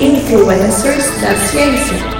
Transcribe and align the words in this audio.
Influencers 0.00 1.20
da 1.20 1.34
Ciência. 1.48 2.17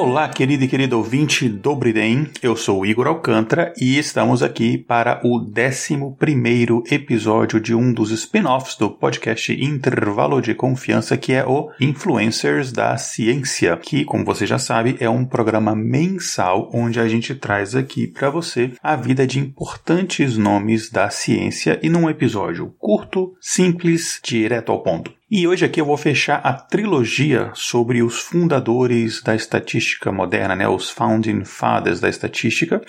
Olá, 0.00 0.28
querido 0.28 0.62
e 0.62 0.68
querido 0.68 0.96
ouvinte 0.96 1.48
do 1.48 1.74
Bridem, 1.74 2.30
eu 2.40 2.54
sou 2.54 2.86
Igor 2.86 3.08
Alcântara 3.08 3.74
e 3.76 3.98
estamos 3.98 4.44
aqui 4.44 4.78
para 4.78 5.20
o 5.24 5.40
11 5.40 6.84
episódio 6.88 7.58
de 7.58 7.74
um 7.74 7.92
dos 7.92 8.12
spin-offs 8.12 8.76
do 8.76 8.90
podcast 8.90 9.52
Intervalo 9.52 10.40
de 10.40 10.54
Confiança, 10.54 11.16
que 11.16 11.32
é 11.32 11.44
o 11.44 11.72
Influencers 11.80 12.70
da 12.70 12.96
Ciência, 12.96 13.76
que, 13.76 14.04
como 14.04 14.24
você 14.24 14.46
já 14.46 14.56
sabe, 14.56 14.96
é 15.00 15.10
um 15.10 15.24
programa 15.24 15.74
mensal 15.74 16.70
onde 16.72 17.00
a 17.00 17.08
gente 17.08 17.34
traz 17.34 17.74
aqui 17.74 18.06
para 18.06 18.30
você 18.30 18.70
a 18.80 18.94
vida 18.94 19.26
de 19.26 19.40
importantes 19.40 20.38
nomes 20.38 20.90
da 20.90 21.10
ciência 21.10 21.76
e 21.82 21.88
num 21.88 22.08
episódio 22.08 22.72
curto, 22.78 23.34
simples, 23.40 24.20
direto 24.22 24.70
ao 24.70 24.80
ponto. 24.80 25.17
E 25.30 25.46
hoje 25.46 25.62
aqui 25.62 25.78
eu 25.78 25.84
vou 25.84 25.98
fechar 25.98 26.36
a 26.36 26.54
trilogia 26.54 27.50
sobre 27.54 28.02
os 28.02 28.18
fundadores 28.18 29.22
da 29.22 29.34
estatística 29.34 30.10
moderna, 30.10 30.56
né, 30.56 30.66
os 30.66 30.88
founding 30.88 31.44
fathers 31.44 32.00
da 32.00 32.08
estatística. 32.08 32.80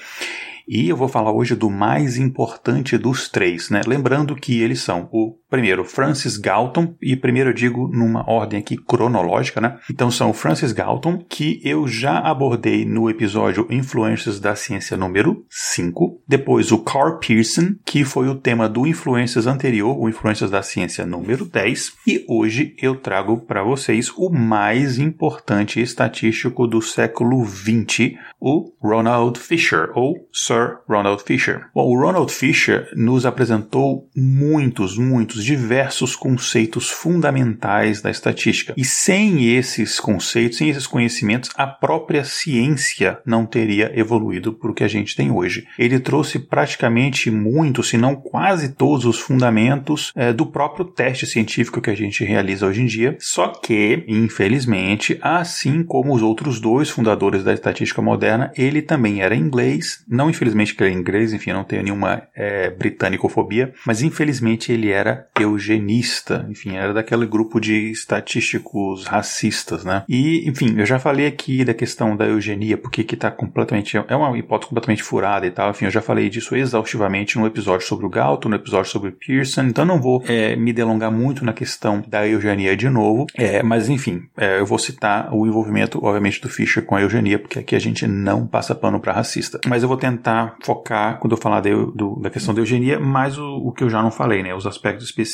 E 0.65 0.87
eu 0.87 0.95
vou 0.95 1.09
falar 1.09 1.33
hoje 1.33 1.53
do 1.53 1.69
mais 1.69 2.15
importante 2.15 2.97
dos 2.97 3.27
três, 3.27 3.69
né? 3.69 3.81
Lembrando 3.85 4.37
que 4.37 4.61
eles 4.61 4.79
são 4.79 5.09
o 5.11 5.35
primeiro 5.49 5.83
Francis 5.83 6.37
Galton, 6.37 6.95
e 7.01 7.15
primeiro 7.15 7.49
eu 7.49 7.53
digo 7.53 7.87
numa 7.87 8.29
ordem 8.29 8.59
aqui 8.59 8.77
cronológica, 8.77 9.59
né? 9.59 9.79
Então 9.89 10.11
são 10.11 10.33
Francis 10.33 10.71
Galton, 10.71 11.17
que 11.17 11.59
eu 11.63 11.87
já 11.87 12.19
abordei 12.19 12.85
no 12.85 13.09
episódio 13.09 13.67
Influências 13.69 14.39
da 14.39 14.55
Ciência 14.55 14.95
número 14.95 15.45
5. 15.49 16.21
Depois 16.27 16.71
o 16.71 16.79
Carl 16.79 17.17
Pearson, 17.17 17.75
que 17.83 18.03
foi 18.03 18.27
o 18.27 18.35
tema 18.35 18.69
do 18.69 18.85
Influências 18.85 19.47
anterior, 19.47 19.97
o 19.97 20.07
Influências 20.07 20.51
da 20.51 20.61
Ciência 20.61 21.05
número 21.05 21.45
10. 21.45 21.93
E 22.05 22.25
hoje 22.27 22.75
eu 22.81 22.95
trago 22.95 23.37
para 23.37 23.63
vocês 23.63 24.11
o 24.15 24.29
mais 24.29 24.99
importante 24.99 25.81
estatístico 25.81 26.67
do 26.67 26.81
século 26.81 27.43
20, 27.43 28.17
o 28.39 28.71
Ronald 28.81 29.39
Fisher, 29.39 29.89
ou 29.95 30.27
Sir 30.31 30.79
Ronald 30.87 31.23
Fisher. 31.23 31.67
Bom, 31.73 31.87
o 31.87 31.99
Ronald 31.99 32.31
Fisher 32.31 32.89
nos 32.95 33.25
apresentou 33.25 34.09
muitos, 34.15 34.97
muitos, 34.97 35.38
diversos 35.43 36.15
conceitos 36.15 36.89
fundamentais 36.89 38.01
da 38.01 38.09
estatística. 38.09 38.73
E 38.75 38.85
sem 38.85 39.55
esses 39.55 39.99
conceitos, 39.99 40.57
sem 40.57 40.69
esses 40.69 40.87
conhecimentos, 40.87 41.49
a 41.55 41.67
própria 41.67 42.23
ciência 42.23 43.19
não 43.25 43.45
teria 43.45 43.91
evoluído 43.97 44.53
para 44.53 44.71
o 44.71 44.73
que 44.73 44.83
a 44.83 44.87
gente 44.87 45.15
tem 45.15 45.31
hoje. 45.31 45.65
Ele 45.77 45.99
trouxe 45.99 46.39
praticamente 46.39 47.31
muitos, 47.31 47.89
se 47.89 47.97
não 47.97 48.15
quase 48.15 48.69
todos 48.69 49.05
os 49.05 49.19
fundamentos 49.19 50.11
é, 50.15 50.33
do 50.33 50.45
próprio 50.45 50.85
teste 50.85 51.25
científico 51.25 51.81
que 51.81 51.89
a 51.89 51.95
gente 51.95 52.23
realiza 52.23 52.65
hoje 52.65 52.81
em 52.81 52.85
dia. 52.85 53.17
Só 53.19 53.47
que, 53.47 54.03
infelizmente, 54.07 55.17
assim 55.21 55.83
como 55.83 56.13
os 56.13 56.21
outros 56.21 56.59
dois 56.59 56.89
fundadores 56.89 57.43
da 57.43 57.53
estatística 57.53 58.01
moderna, 58.01 58.51
ele 58.55 58.81
também 58.81 59.21
era 59.21 59.35
inglês, 59.35 60.03
não 60.07 60.29
infelizmente 60.29 60.75
que 60.75 60.83
ele 60.83 60.93
é 60.93 60.97
inglês, 60.97 61.33
enfim, 61.33 61.53
não 61.53 61.63
tenho 61.63 61.83
nenhuma 61.83 62.23
é, 62.35 62.69
britanicofobia, 62.69 63.73
mas 63.85 64.01
infelizmente 64.01 64.71
ele 64.71 64.89
era 64.89 65.27
eugenista, 65.43 66.45
enfim, 66.49 66.75
era 66.75 66.93
daquele 66.93 67.25
grupo 67.25 67.59
de 67.59 67.91
estatísticos 67.91 69.05
racistas, 69.05 69.83
né? 69.83 70.03
E, 70.07 70.47
enfim, 70.49 70.75
eu 70.77 70.85
já 70.85 70.99
falei 70.99 71.27
aqui 71.27 71.63
da 71.63 71.73
questão 71.73 72.15
da 72.15 72.25
eugenia, 72.25 72.77
porque 72.77 73.03
que 73.03 73.15
tá 73.15 73.31
completamente, 73.31 73.97
é 73.97 74.15
uma 74.15 74.37
hipótese 74.37 74.69
completamente 74.69 75.03
furada 75.03 75.45
e 75.45 75.51
tal, 75.51 75.71
enfim, 75.71 75.85
eu 75.85 75.91
já 75.91 76.01
falei 76.01 76.29
disso 76.29 76.55
exaustivamente 76.55 77.37
no 77.37 77.45
episódio 77.45 77.85
sobre 77.85 78.05
o 78.05 78.09
Galton, 78.09 78.49
no 78.49 78.55
episódio 78.55 78.91
sobre 78.91 79.11
Pearson, 79.11 79.63
então 79.63 79.85
não 79.85 80.01
vou 80.01 80.23
é, 80.27 80.55
me 80.55 80.73
delongar 80.73 81.11
muito 81.11 81.43
na 81.43 81.53
questão 81.53 82.03
da 82.07 82.27
eugenia 82.27 82.75
de 82.75 82.89
novo, 82.89 83.25
é, 83.35 83.61
mas 83.63 83.89
enfim, 83.89 84.23
é, 84.37 84.59
eu 84.59 84.65
vou 84.65 84.77
citar 84.77 85.33
o 85.33 85.45
envolvimento, 85.45 86.03
obviamente, 86.03 86.41
do 86.41 86.49
Fischer 86.49 86.83
com 86.83 86.95
a 86.95 87.01
eugenia, 87.01 87.39
porque 87.39 87.59
aqui 87.59 87.75
a 87.75 87.79
gente 87.79 88.07
não 88.07 88.45
passa 88.45 88.75
pano 88.75 88.99
para 88.99 89.13
racista. 89.13 89.59
Mas 89.67 89.83
eu 89.83 89.89
vou 89.89 89.97
tentar 89.97 90.55
focar, 90.63 91.19
quando 91.19 91.33
eu 91.33 91.37
falar 91.37 91.61
de, 91.61 91.71
do, 91.93 92.19
da 92.21 92.29
questão 92.29 92.53
da 92.53 92.61
eugenia, 92.61 92.99
mais 92.99 93.37
o, 93.37 93.57
o, 93.57 93.71
que 93.71 93.83
eu 93.83 93.89
já 93.89 94.01
não 94.01 94.11
falei, 94.11 94.43
né? 94.43 94.53
Os 94.53 94.65
aspectos 94.65 95.05
específicos 95.05 95.28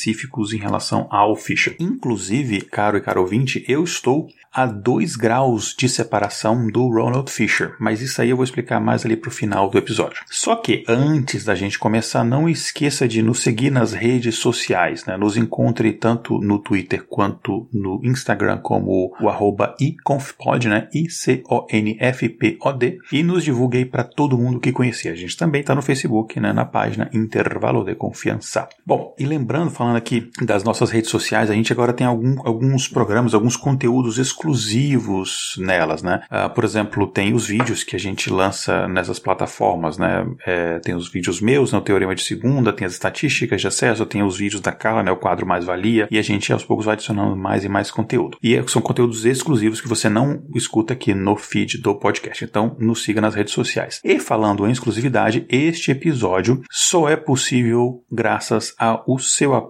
em 0.54 0.58
relação 0.58 1.08
ao 1.10 1.36
Fischer. 1.36 1.76
Inclusive, 1.80 2.62
caro 2.62 2.98
e 2.98 3.02
caro 3.02 3.22
ouvinte, 3.22 3.64
eu 3.68 3.84
estou 3.84 4.28
a 4.56 4.66
2 4.66 5.18
graus 5.18 5.76
de 5.78 5.90
separação 5.90 6.70
do 6.70 6.88
Ronald 6.88 7.30
Fisher, 7.30 7.76
mas 7.78 8.02
isso 8.02 8.22
aí 8.22 8.30
eu 8.30 8.38
vou 8.38 8.46
explicar 8.46 8.80
mais 8.80 9.06
ali 9.06 9.18
pro 9.18 9.30
final 9.30 9.70
do 9.70 9.78
episódio. 9.78 10.24
Só 10.30 10.56
que 10.56 10.86
antes 10.88 11.44
da 11.44 11.54
gente 11.54 11.78
começar, 11.78 12.24
não 12.24 12.48
esqueça 12.48 13.06
de 13.06 13.22
nos 13.22 13.42
seguir 13.42 13.70
nas 13.70 13.92
redes 13.92 14.36
sociais, 14.36 15.06
né? 15.06 15.18
Nos 15.18 15.36
encontre 15.36 15.92
tanto 15.92 16.40
no 16.40 16.58
Twitter 16.58 17.04
quanto 17.04 17.68
no 17.74 18.00
Instagram 18.02 18.60
como 18.60 19.14
o 19.20 19.28
arroba 19.28 19.76
iconfpod, 19.78 20.70
né? 20.70 20.88
I-C-O-N-F-P-O-D 20.94 23.00
e 23.12 23.24
nos 23.24 23.44
divulgue 23.44 23.80
aí 23.80 23.86
para 23.86 24.06
todo 24.06 24.38
mundo 24.38 24.62
que 24.62 24.72
conhecer. 24.72 25.10
A 25.10 25.16
gente 25.16 25.36
também 25.36 25.60
está 25.60 25.76
no 25.76 25.82
Facebook, 25.82 26.40
né? 26.40 26.54
Na 26.54 26.64
página 26.64 27.10
Intervalo 27.14 27.84
de 27.84 27.94
Confiança. 27.94 28.70
Bom, 28.86 29.14
e 29.20 29.26
lembrando, 29.26 29.70
falando 29.76 29.98
aqui 29.98 30.30
das 30.42 30.64
nossas 30.64 30.90
redes 30.90 31.10
sociais, 31.10 31.50
a 31.50 31.54
gente 31.54 31.72
agora 31.72 31.94
tem 31.94 32.08
algum, 32.08 32.36
alguns 32.46 32.88
programas, 32.88 33.34
alguns 33.34 33.58
conteúdos 33.58 34.18
exclusivos 34.18 35.56
nelas, 35.58 36.02
né? 36.02 36.24
Uh, 36.32 36.50
por 36.54 36.64
exemplo, 36.64 37.08
tem 37.08 37.34
os 37.34 37.48
vídeos 37.48 37.84
que 37.84 37.96
a 37.96 38.00
gente 38.00 38.30
lança 38.30 38.88
nessas 38.88 39.20
plataformas, 39.20 39.98
né? 39.98 40.26
É, 40.46 40.80
tem 40.80 40.96
os 40.96 41.10
vídeos 41.10 41.42
meus, 41.42 41.72
né, 41.72 41.78
o 41.78 41.82
Teorema 41.82 42.16
de 42.16 42.24
Segunda, 42.24 42.74
tem 42.74 42.86
as 42.86 42.94
estatísticas 42.94 43.62
de 43.62 43.68
acesso, 43.68 44.06
tem 44.06 44.24
os 44.24 44.38
vídeos 44.38 44.62
da 44.62 44.72
Carla, 44.72 45.04
né, 45.04 45.12
o 45.12 45.18
quadro 45.18 45.46
Mais 45.46 45.66
Valia, 45.66 46.08
e 46.10 46.18
a 46.18 46.22
gente 46.22 46.52
aos 46.52 46.64
poucos 46.64 46.86
vai 46.86 46.94
adicionando 46.94 47.36
mais 47.36 47.64
e 47.64 47.70
mais 47.70 47.92
conteúdo. 47.92 48.38
E 48.42 48.56
é, 48.56 48.64
são 48.68 48.82
conteúdos 48.82 49.26
exclusivos 49.26 49.82
que 49.82 49.88
você 49.88 50.10
não 50.10 50.44
escuta 50.56 50.94
aqui 50.94 51.14
no 51.14 51.36
feed 51.36 51.80
do 51.80 51.96
podcast, 51.96 52.44
então 52.44 52.76
nos 52.80 53.04
siga 53.04 53.22
nas 53.22 53.36
redes 53.36 53.54
sociais. 53.54 54.00
E 54.04 54.20
falando 54.20 54.68
em 54.68 54.72
exclusividade, 54.72 55.46
este 55.50 55.92
episódio 55.92 56.62
só 56.72 57.10
é 57.10 57.16
possível 57.16 58.04
graças 58.12 58.74
ao 58.78 59.18
seu 59.20 59.54
apoio. 59.54 59.65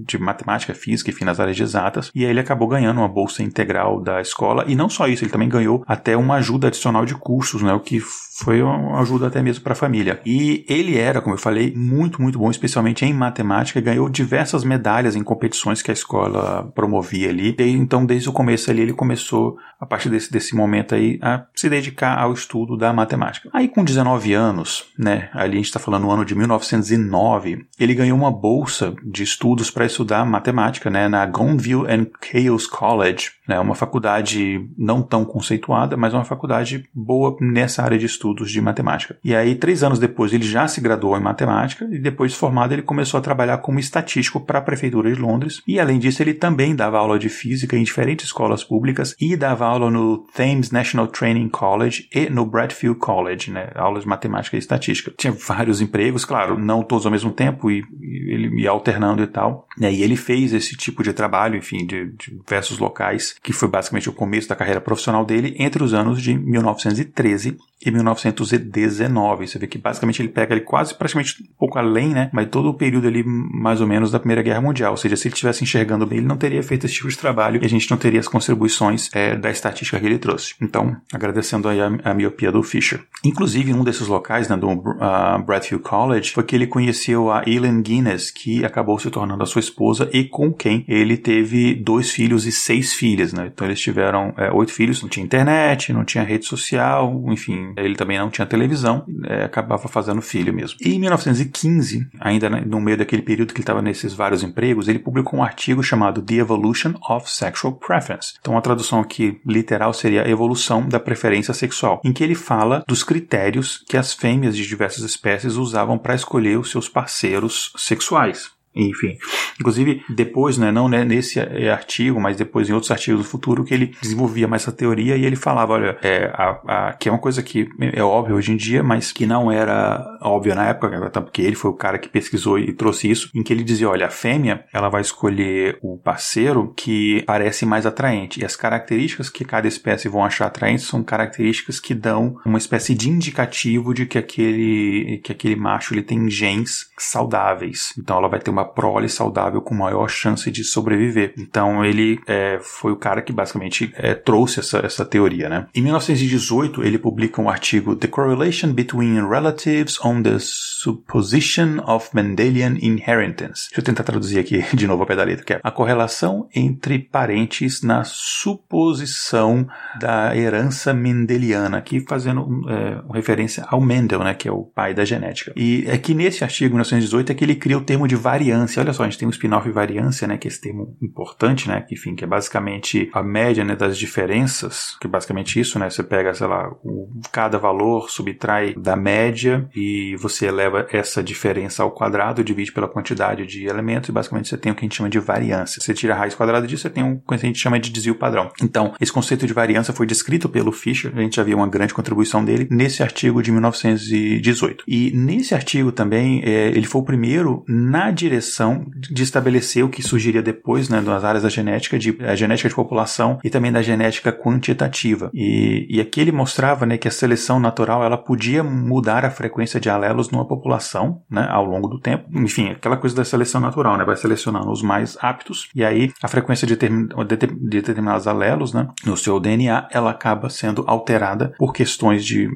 de 0.07 0.19
matemática, 0.19 0.75
física, 0.75 1.11
enfim, 1.11 1.25
nas 1.25 1.41
áreas 1.41 1.57
de 1.57 1.63
exatas. 1.63 2.11
E 2.15 2.25
aí 2.25 2.31
ele 2.31 2.41
acabou 2.41 2.69
ganhando 2.69 2.99
uma 2.99 3.09
bolsa 3.09 3.43
integral 3.43 4.03
da 4.03 4.21
escola. 4.21 4.65
E 4.69 4.77
não 4.77 4.91
só 4.91 5.09
isso, 5.09 5.25
ele 5.25 5.33
também 5.33 5.49
ganhou 5.49 5.83
até 5.87 6.15
uma 6.15 6.35
ajuda 6.37 6.69
adicional 6.69 7.07
de 7.07 7.15
cursos, 7.15 7.63
né? 7.63 7.73
O 7.73 7.81
que 7.81 8.01
foi 8.37 8.61
uma 8.63 9.01
ajuda 9.01 9.29
até 9.29 9.41
mesmo 9.41 9.63
para 9.63 9.75
a 9.75 9.77
família. 9.77 10.21
E 10.27 10.65
ele 10.69 10.99
era, 10.99 11.21
como 11.21 11.35
eu 11.35 11.39
falei, 11.39 11.73
muito, 11.75 12.21
muito 12.21 12.37
bom, 12.37 12.51
especialmente 12.51 13.05
em 13.05 13.13
matemática, 13.13 13.81
ganhou 13.81 14.09
diversas 14.09 14.65
medalhas 14.65 15.15
em 15.15 15.23
competições 15.23 15.81
que 15.81 15.91
a 15.91 15.95
escola 15.95 16.71
promovia 16.75 17.29
ali. 17.29 17.55
E, 17.57 17.71
então, 17.71 18.05
desde 18.05 18.29
o 18.29 18.33
começo 18.33 18.71
ali, 18.71 18.83
ele 18.83 18.93
começou, 18.93 19.57
a 19.79 19.87
partir 19.87 20.09
desse, 20.09 20.33
desse 20.33 20.57
momento 20.57 20.97
aí, 20.97 21.19
a 21.23 21.45
se 21.55 21.69
dedicar 21.69 22.19
ao 22.19 22.33
estudo 22.33 22.77
da 22.77 22.93
matemática. 22.93 23.49
Aí, 23.53 23.69
com 23.69 23.85
19 23.85 24.33
anos, 24.33 24.85
né, 24.99 25.29
ali 25.33 25.53
a 25.53 25.57
gente 25.57 25.67
está 25.67 25.79
falando 25.79 26.03
no 26.03 26.11
ano 26.11 26.25
de 26.25 26.35
1909, 26.35 27.67
ele 27.79 27.95
ganhou 27.95 28.19
uma 28.19 28.33
bolsa 28.33 28.95
de 29.05 29.23
estudos 29.23 29.71
para 29.71 29.87
estudar 29.87 30.27
matemática, 30.27 30.91
né, 30.91 31.09
na 31.09 31.25
Gonville 31.25 31.87
and 31.87 32.07
Cales 32.21 32.67
College, 32.67 33.31
né, 33.47 33.61
uma 33.61 33.77
faculdade 33.77 34.69
não 34.77 35.03
tão 35.03 35.25
conceituada, 35.25 35.97
mas 35.97 36.13
uma 36.13 36.25
faculdade 36.25 36.85
boa 36.93 37.37
nessa 37.41 37.83
área 37.83 37.99
de 37.99 38.07
estudos 38.25 38.51
de 38.51 38.61
matemática. 38.61 39.17
E 39.23 39.35
aí, 39.35 39.55
três 39.55 39.83
anos 39.83 39.99
depois, 39.99 40.33
ele 40.33 40.45
já 40.45 40.67
se 40.67 40.81
graduou 40.81 41.17
em 41.17 41.21
matemática 41.21 41.87
e 41.91 41.99
depois 41.99 42.33
de 42.33 42.39
formado 42.39 42.73
ele 42.73 42.83
começou 42.83 43.19
a 43.19 43.21
trabalhar 43.21 43.59
como 43.59 43.79
estatístico 43.79 44.41
para 44.41 44.59
a 44.59 44.63
prefeitura 44.63 45.13
de 45.13 45.21
Londres. 45.21 45.63
E 45.67 45.79
além 45.79 45.99
disso, 45.99 46.23
ele 46.23 46.33
também 46.33 46.75
dava 46.75 46.99
aula 46.99 47.19
de 47.19 47.29
física 47.29 47.77
em 47.77 47.83
diferentes 47.83 48.27
escolas 48.27 48.65
públicas 48.65 49.15
e 49.21 49.37
dava 49.37 49.67
aula 49.67 49.91
no 49.91 50.19
Thames 50.35 50.71
National 50.71 51.07
Training 51.07 51.49
College 51.51 52.09
e 52.15 52.31
no 52.31 52.47
Bradfield 52.47 52.99
College, 52.99 53.51
né, 53.51 53.71
aulas 53.75 54.05
de 54.05 54.09
matemática 54.09 54.57
e 54.57 54.59
estatística. 54.59 55.13
Tinha 55.17 55.33
vários 55.33 55.81
empregos, 55.81 56.25
claro, 56.25 56.59
não 56.59 56.83
todos 56.83 57.05
ao 57.05 57.13
mesmo 57.13 57.31
tempo 57.31 57.71
e, 57.71 57.85
ele 58.01 58.63
ia 58.63 58.71
alternando 58.71 59.23
e 59.23 59.27
tal. 59.27 59.67
E 59.79 60.03
ele 60.03 60.17
fez 60.17 60.53
esse 60.55 60.77
tipo 60.77 61.03
de 61.03 61.13
trabalho, 61.13 61.57
enfim, 61.57 61.85
de, 61.85 62.07
de 62.13 62.31
diversos 62.31 62.79
locais 62.79 63.35
que 63.43 63.53
foi 63.53 63.69
basicamente 63.69 64.09
o 64.09 64.13
começo 64.13 64.49
da 64.49 64.57
carreira 64.57 64.81
profissional 64.81 65.25
dele 65.25 65.55
entre 65.59 65.83
os 65.83 65.93
anos 65.93 66.23
de 66.23 66.35
1913 66.35 67.59
e 67.85 67.91
1919. 68.15 69.47
Você 69.47 69.59
vê 69.59 69.67
que 69.67 69.79
basicamente 69.79 70.21
ele 70.23 70.29
pega 70.29 70.55
ele 70.55 70.63
quase 70.63 70.95
praticamente 70.95 71.43
um 71.43 71.59
pouco 71.59 71.79
além, 71.79 72.09
né? 72.09 72.31
Mas 72.33 72.49
todo 72.49 72.69
o 72.69 72.75
período 72.75 73.07
ali 73.07 73.23
mais 73.25 73.81
ou 73.81 73.87
menos 73.87 74.11
da 74.11 74.19
Primeira 74.19 74.43
Guerra 74.43 74.61
Mundial. 74.61 74.93
Ou 74.93 74.97
seja, 74.97 75.17
se 75.17 75.29
ele 75.29 75.35
estivesse 75.35 75.63
enxergando 75.63 76.07
bem, 76.07 76.19
ele 76.19 76.27
não 76.27 76.37
teria 76.37 76.63
feito 76.63 76.87
esse 76.87 76.95
tipo 76.95 77.09
de 77.09 77.19
trabalho 77.19 77.61
e 77.63 77.67
a 77.67 77.69
gente 77.69 77.91
não 77.91 77.97
teria 77.97 78.21
as 78.21 78.29
contribuições 78.29 79.11
é, 79.15 79.37
da 79.37 79.51
estatística 79.51 79.99
que 79.99 80.07
ele 80.07 80.19
trouxe. 80.19 80.55
Então, 80.61 80.97
agradecendo 81.13 81.69
aí 81.69 81.81
a, 81.81 81.87
a 82.05 82.15
miopia 82.15 82.51
do 82.51 82.63
Fisher. 82.63 83.01
Inclusive, 83.25 83.73
um 83.73 83.85
desses 83.85 84.07
locais, 84.07 84.49
né, 84.49 84.57
do 84.57 84.69
uh, 84.69 85.43
Bradfield 85.45 85.83
College, 85.85 86.31
foi 86.31 86.45
que 86.45 86.55
ele 86.55 86.67
conheceu 86.67 87.31
a 87.31 87.43
Eileen 87.47 87.83
Guinness, 87.83 88.31
que 88.31 88.65
acabou 88.65 88.99
se 88.99 89.11
tornando 89.11 89.43
a 89.43 89.47
sua 89.47 89.61
esposa 89.61 90.09
e 90.13 90.25
com 90.25 90.53
quem 90.53 90.85
ele 90.89 91.17
teve 91.17 91.75
dois 91.75 92.11
filhos 92.11 92.47
e 92.47 92.53
seis 92.53 92.93
filhas, 92.93 93.33
né? 93.33 93.51
Então 93.53 93.67
eles 93.67 93.81
tiveram 93.81 94.35
é, 94.37 94.51
oito 94.53 94.73
filhos, 94.73 95.03
não 95.03 95.09
tinha 95.09 95.25
internet, 95.25 95.93
não 95.93 96.05
tinha 96.05 96.25
rede 96.25 96.45
social, 96.45 97.23
enfim, 97.29 97.73
ele 97.77 97.95
também 98.05 98.19
não 98.19 98.31
tinha 98.31 98.47
televisão, 98.47 99.07
é, 99.25 99.45
acabava 99.45 99.89
fazendo 99.89 100.21
filho 100.21 100.53
mesmo. 100.53 100.77
E 100.81 100.95
em 100.95 101.01
1915, 101.01 102.07
ainda 102.21 102.51
no 102.51 102.81
meio 102.81 102.99
daquele 102.99 103.23
período 103.23 103.55
que 103.55 103.59
ele 103.59 103.63
estava 103.63 103.81
nesses 103.81 104.13
vários 104.13 104.43
empregos, 104.43 104.89
ele 104.89 104.99
publicou 104.99 105.41
um 105.41 105.43
artigo 105.43 105.83
chamado 105.83 106.21
The 106.21 106.35
Evolution 106.35 106.95
of 107.09 107.31
Sexual 107.31 107.73
Preference. 107.73 108.35
Então 108.39 108.59
a 108.59 108.61
tradução 108.61 109.01
aqui 109.01 109.41
literal 109.47 109.95
seria 109.95 110.23
a 110.23 110.29
evolução 110.29 110.87
da 110.87 111.01
preferência 111.01 111.55
sexual, 111.55 112.01
em 112.05 112.13
que 112.13 112.23
ele 112.23 112.35
fala 112.35 112.85
dos 112.87 113.03
critérios 113.03 113.83
que 113.89 113.97
as 113.97 114.13
fêmeas 114.13 114.55
de 114.55 114.67
diversas 114.67 115.03
espécies 115.03 115.57
usavam 115.57 115.97
para 115.97 116.15
escolher 116.15 116.59
os 116.59 116.71
seus 116.71 116.89
parceiros 116.89 117.73
sexuais. 117.77 118.54
Enfim, 118.75 119.17
inclusive 119.59 120.03
depois, 120.09 120.59
né, 120.59 120.73
não 120.73 120.89
né, 120.89 121.05
nesse 121.05 121.39
é, 121.39 121.71
artigo, 121.71 122.21
mas 122.21 122.37
depois 122.37 122.69
em 122.69 122.73
outros 122.73 122.91
artigos 122.91 123.21
do 123.21 123.27
futuro, 123.27 123.65
que 123.65 123.73
ele 123.73 123.95
desenvolvia 124.03 124.49
mais 124.49 124.63
essa 124.63 124.73
teoria 124.73 125.17
e 125.17 125.25
ele 125.25 125.37
falava, 125.37 125.75
olha, 125.75 125.97
é, 126.03 126.31
a, 126.35 126.89
a, 126.89 126.93
que 126.95 127.09
é 127.09 127.13
uma 127.13 127.21
coisa 127.21 127.43
que 127.43 127.69
é 127.93 128.03
óbvia 128.03 128.35
hoje 128.35 128.53
em 128.53 128.57
dia, 128.57 128.83
mas 128.83 129.13
que 129.13 129.27
não 129.27 129.51
era 129.51 130.05
óbvia 130.21 130.55
na 130.55 130.67
época, 130.67 131.07
até 131.07 131.21
porque 131.21 131.43
ele 131.43 131.55
foi 131.55 131.71
o 131.71 131.75
cara 131.75 131.99
que 131.99 132.09
pesquisou 132.09 132.59
e 132.59 132.73
trouxe 132.73 133.11
isso, 133.11 133.31
em 133.35 133.43
que 133.43 133.53
ele 133.53 133.63
dizia, 133.63 133.89
olha, 133.89 134.07
a 134.07 134.11
fêmea, 134.11 134.65
ela 134.73 134.89
vai 134.89 135.01
escolher 135.01 135.79
o 135.83 135.99
parceiro 135.99 136.73
que 136.77 137.23
parece 137.27 137.65
mais 137.65 137.87
atraente, 137.87 138.41
e 138.41 138.45
as 138.45 138.57
características 138.57 139.31
que 139.31 139.45
cada 139.45 139.69
espécie 139.69 140.09
vão 140.09 140.25
achar 140.25 140.47
atraentes 140.47 140.87
são 140.87 141.03
características 141.03 141.79
que 141.79 141.95
dão 141.95 142.37
uma 142.45 142.59
espécie 142.59 142.95
de 142.95 143.09
indicativo 143.09 143.95
de 143.95 144.07
que 144.07 144.19
aquele, 144.19 145.21
que 145.23 145.33
aquele 145.33 145.57
macho 145.57 145.95
ele 145.95 146.03
tem 146.03 146.29
genes 146.29 146.91
saudáveis. 146.99 147.93
Então 147.99 148.19
ela 148.19 148.29
vai 148.29 148.41
ter 148.41 148.51
uma 148.51 148.64
prole 148.65 149.09
saudável 149.09 149.61
com 149.61 149.75
maior 149.75 150.09
chance 150.09 150.51
de 150.51 150.65
sobreviver. 150.65 151.35
Então 151.39 151.85
ele 151.85 152.21
é, 152.27 152.59
foi 152.63 152.93
o 152.93 152.97
cara 152.97 153.23
que 153.23 153.33
basicamente 153.33 153.93
é, 153.97 154.15
trouxe 154.15 154.61
essa, 154.61 154.79
essa 154.79 155.05
teoria, 155.05 155.49
né? 155.49 155.67
Em 155.75 155.83
1918 155.83 156.83
ele 156.83 156.99
publica 156.99 157.41
um 157.41 157.49
artigo 157.49 157.97
The 157.97 158.09
Correlation 158.09 158.73
Between 158.73 159.29
Relatives 159.29 159.99
on 160.05 160.23
the 160.23 160.37
Supposition 160.39 161.81
of 161.87 162.11
Mendelian 162.15 162.77
Inheritance. 162.81 163.69
Deixa 163.69 163.81
eu 163.81 163.85
tentar 163.85 164.05
traduzir 164.05 164.39
aqui 164.39 164.65
de 164.75 164.87
novo 164.87 165.03
a 165.03 165.07
pedaleta, 165.07 165.43
que 165.43 165.53
é 165.55 165.61
a 165.63 165.71
correlação 165.71 166.49
entre 166.55 166.99
parentes 166.99 167.83
na 167.83 168.05
suposição 168.05 169.67
da 169.99 170.37
herança 170.37 170.93
mendeliana, 170.93 171.79
aqui 171.79 172.01
fazendo 172.01 172.47
é, 172.69 173.03
referência 173.13 173.65
ao 173.69 173.81
Mendel, 173.81 174.21
né, 174.21 174.35
que 174.35 174.49
é 174.49 174.53
o 174.53 174.63
pai 174.63 174.95
da 174.95 175.05
genética. 175.05 175.53
E 175.57 175.85
é 175.87 175.99
que 175.99 176.15
nesse 176.15 176.45
artigo, 176.45 176.75
1918, 176.75 177.33
é 177.33 177.35
que 177.35 177.45
ele 177.45 177.55
cria 177.55 177.79
o 177.79 177.83
termo 177.83 178.07
de 178.09 178.17
variante 178.17 178.54
variância. 178.55 178.83
Olha 178.83 178.93
só, 178.93 179.03
a 179.03 179.07
gente 179.07 179.19
tem 179.19 179.27
um 179.27 179.31
spin-off 179.31 179.69
variância, 179.71 180.27
né, 180.27 180.37
que 180.37 180.47
é 180.47 180.51
esse 180.51 180.61
termo 180.61 180.97
importante, 181.03 181.69
né, 181.69 181.81
que, 181.81 181.95
enfim, 181.95 182.15
que 182.15 182.25
é 182.25 182.27
basicamente 182.27 183.11
a 183.13 183.23
média, 183.23 183.65
né, 183.65 183.75
das 183.75 183.99
diferenças, 183.99 184.97
que 185.01 185.07
é 185.07 185.11
basicamente 185.11 185.59
isso, 185.59 185.79
né, 185.79 185.91
você 185.91 186.03
pega, 186.03 186.33
sei 186.35 186.47
lá, 186.47 186.71
o, 186.85 187.09
cada 187.33 187.59
valor 187.59 188.11
subtrai 188.11 188.75
da 188.75 188.97
média 188.97 189.69
e 189.75 190.17
você 190.17 190.47
eleva 190.47 190.87
essa 190.91 191.23
diferença 191.23 191.83
ao 191.83 191.91
quadrado, 191.91 192.45
divide 192.45 192.73
pela 192.73 192.89
quantidade 192.89 193.47
de 193.47 193.67
elementos 193.67 194.09
e 194.09 194.13
basicamente 194.13 194.49
você 194.49 194.57
tem 194.57 194.73
o 194.73 194.75
que 194.75 194.81
a 194.81 194.85
gente 194.87 194.97
chama 194.97 195.11
de 195.11 195.19
variância. 195.19 195.81
Você 195.81 195.93
tira 195.93 196.15
a 196.15 196.17
raiz 196.17 196.35
quadrada 196.35 196.67
disso, 196.67 196.83
você 196.83 196.91
tem 196.91 197.03
um 197.03 197.19
que 197.19 197.35
a 197.35 197.37
gente 197.37 197.59
chama 197.59 197.79
de 197.79 197.91
desvio 197.91 198.15
padrão. 198.15 198.51
Então, 198.63 198.95
esse 199.01 199.13
conceito 199.13 199.47
de 199.47 199.53
variância 199.53 199.93
foi 199.93 200.07
descrito 200.07 200.49
pelo 200.49 200.73
Fisher, 200.73 201.13
a 201.15 201.21
gente 201.21 201.37
já 201.37 201.43
viu 201.43 201.57
uma 201.57 201.69
grande 201.69 201.95
contribuição 201.95 202.45
dele 202.45 202.69
nesse 202.71 203.03
artigo 203.03 203.43
de 203.43 203.51
1918. 203.51 204.85
E 204.87 205.11
nesse 205.15 205.55
artigo 205.55 205.91
também, 205.91 206.43
é, 206.45 206.69
ele 206.69 206.87
foi 206.87 207.01
o 207.01 207.05
primeiro 207.05 207.65
na 207.69 208.11
direção 208.11 208.44
direção 208.45 208.87
de 208.95 209.23
estabelecer 209.23 209.85
o 209.85 209.89
que 209.89 210.03
surgiria 210.03 210.43
depois, 210.43 210.89
né, 210.89 211.01
nas 211.01 211.25
áreas 211.25 211.43
da 211.43 211.49
genética, 211.49 211.99
de 211.99 212.17
a 212.21 212.35
genética 212.35 212.69
de 212.69 212.75
população 212.75 213.39
e 213.43 213.51
também 213.51 213.73
da 213.73 213.83
genética 213.83 214.33
quantitativa. 214.33 215.31
E, 215.33 215.87
e 215.89 216.01
aqui 216.01 216.21
ele 216.21 216.33
mostrava, 216.33 216.85
né, 216.85 216.99
que 216.99 217.09
a 217.09 217.11
seleção 217.11 217.59
natural 217.59 218.05
ela 218.05 218.19
podia 218.19 218.63
mudar 218.63 219.25
a 219.25 219.31
frequência 219.31 219.81
de 219.81 219.89
alelos 219.89 220.31
numa 220.31 220.47
população, 220.47 221.23
né, 221.31 221.47
ao 221.51 221.65
longo 221.65 221.89
do 221.89 221.99
tempo. 221.99 222.25
Enfim, 222.33 222.71
aquela 222.71 222.97
coisa 222.97 223.17
da 223.17 223.25
seleção 223.25 223.61
natural, 223.61 223.97
né, 223.97 224.05
vai 224.05 224.17
selecionando 224.17 224.71
os 224.71 224.83
mais 224.83 225.17
aptos 225.21 225.69
e 225.75 225.85
aí 225.85 226.13
a 226.23 226.29
frequência 226.29 226.67
de, 226.67 226.77
de 226.77 227.81
determinados 227.81 228.27
alelos, 228.27 228.73
né, 228.73 228.89
no 229.05 229.17
seu 229.17 229.41
DNA, 229.41 229.89
ela 229.91 230.11
acaba 230.11 230.49
sendo 230.51 230.85
alterada 230.87 231.55
por 231.59 231.73
questões 231.73 232.25
de, 232.25 232.49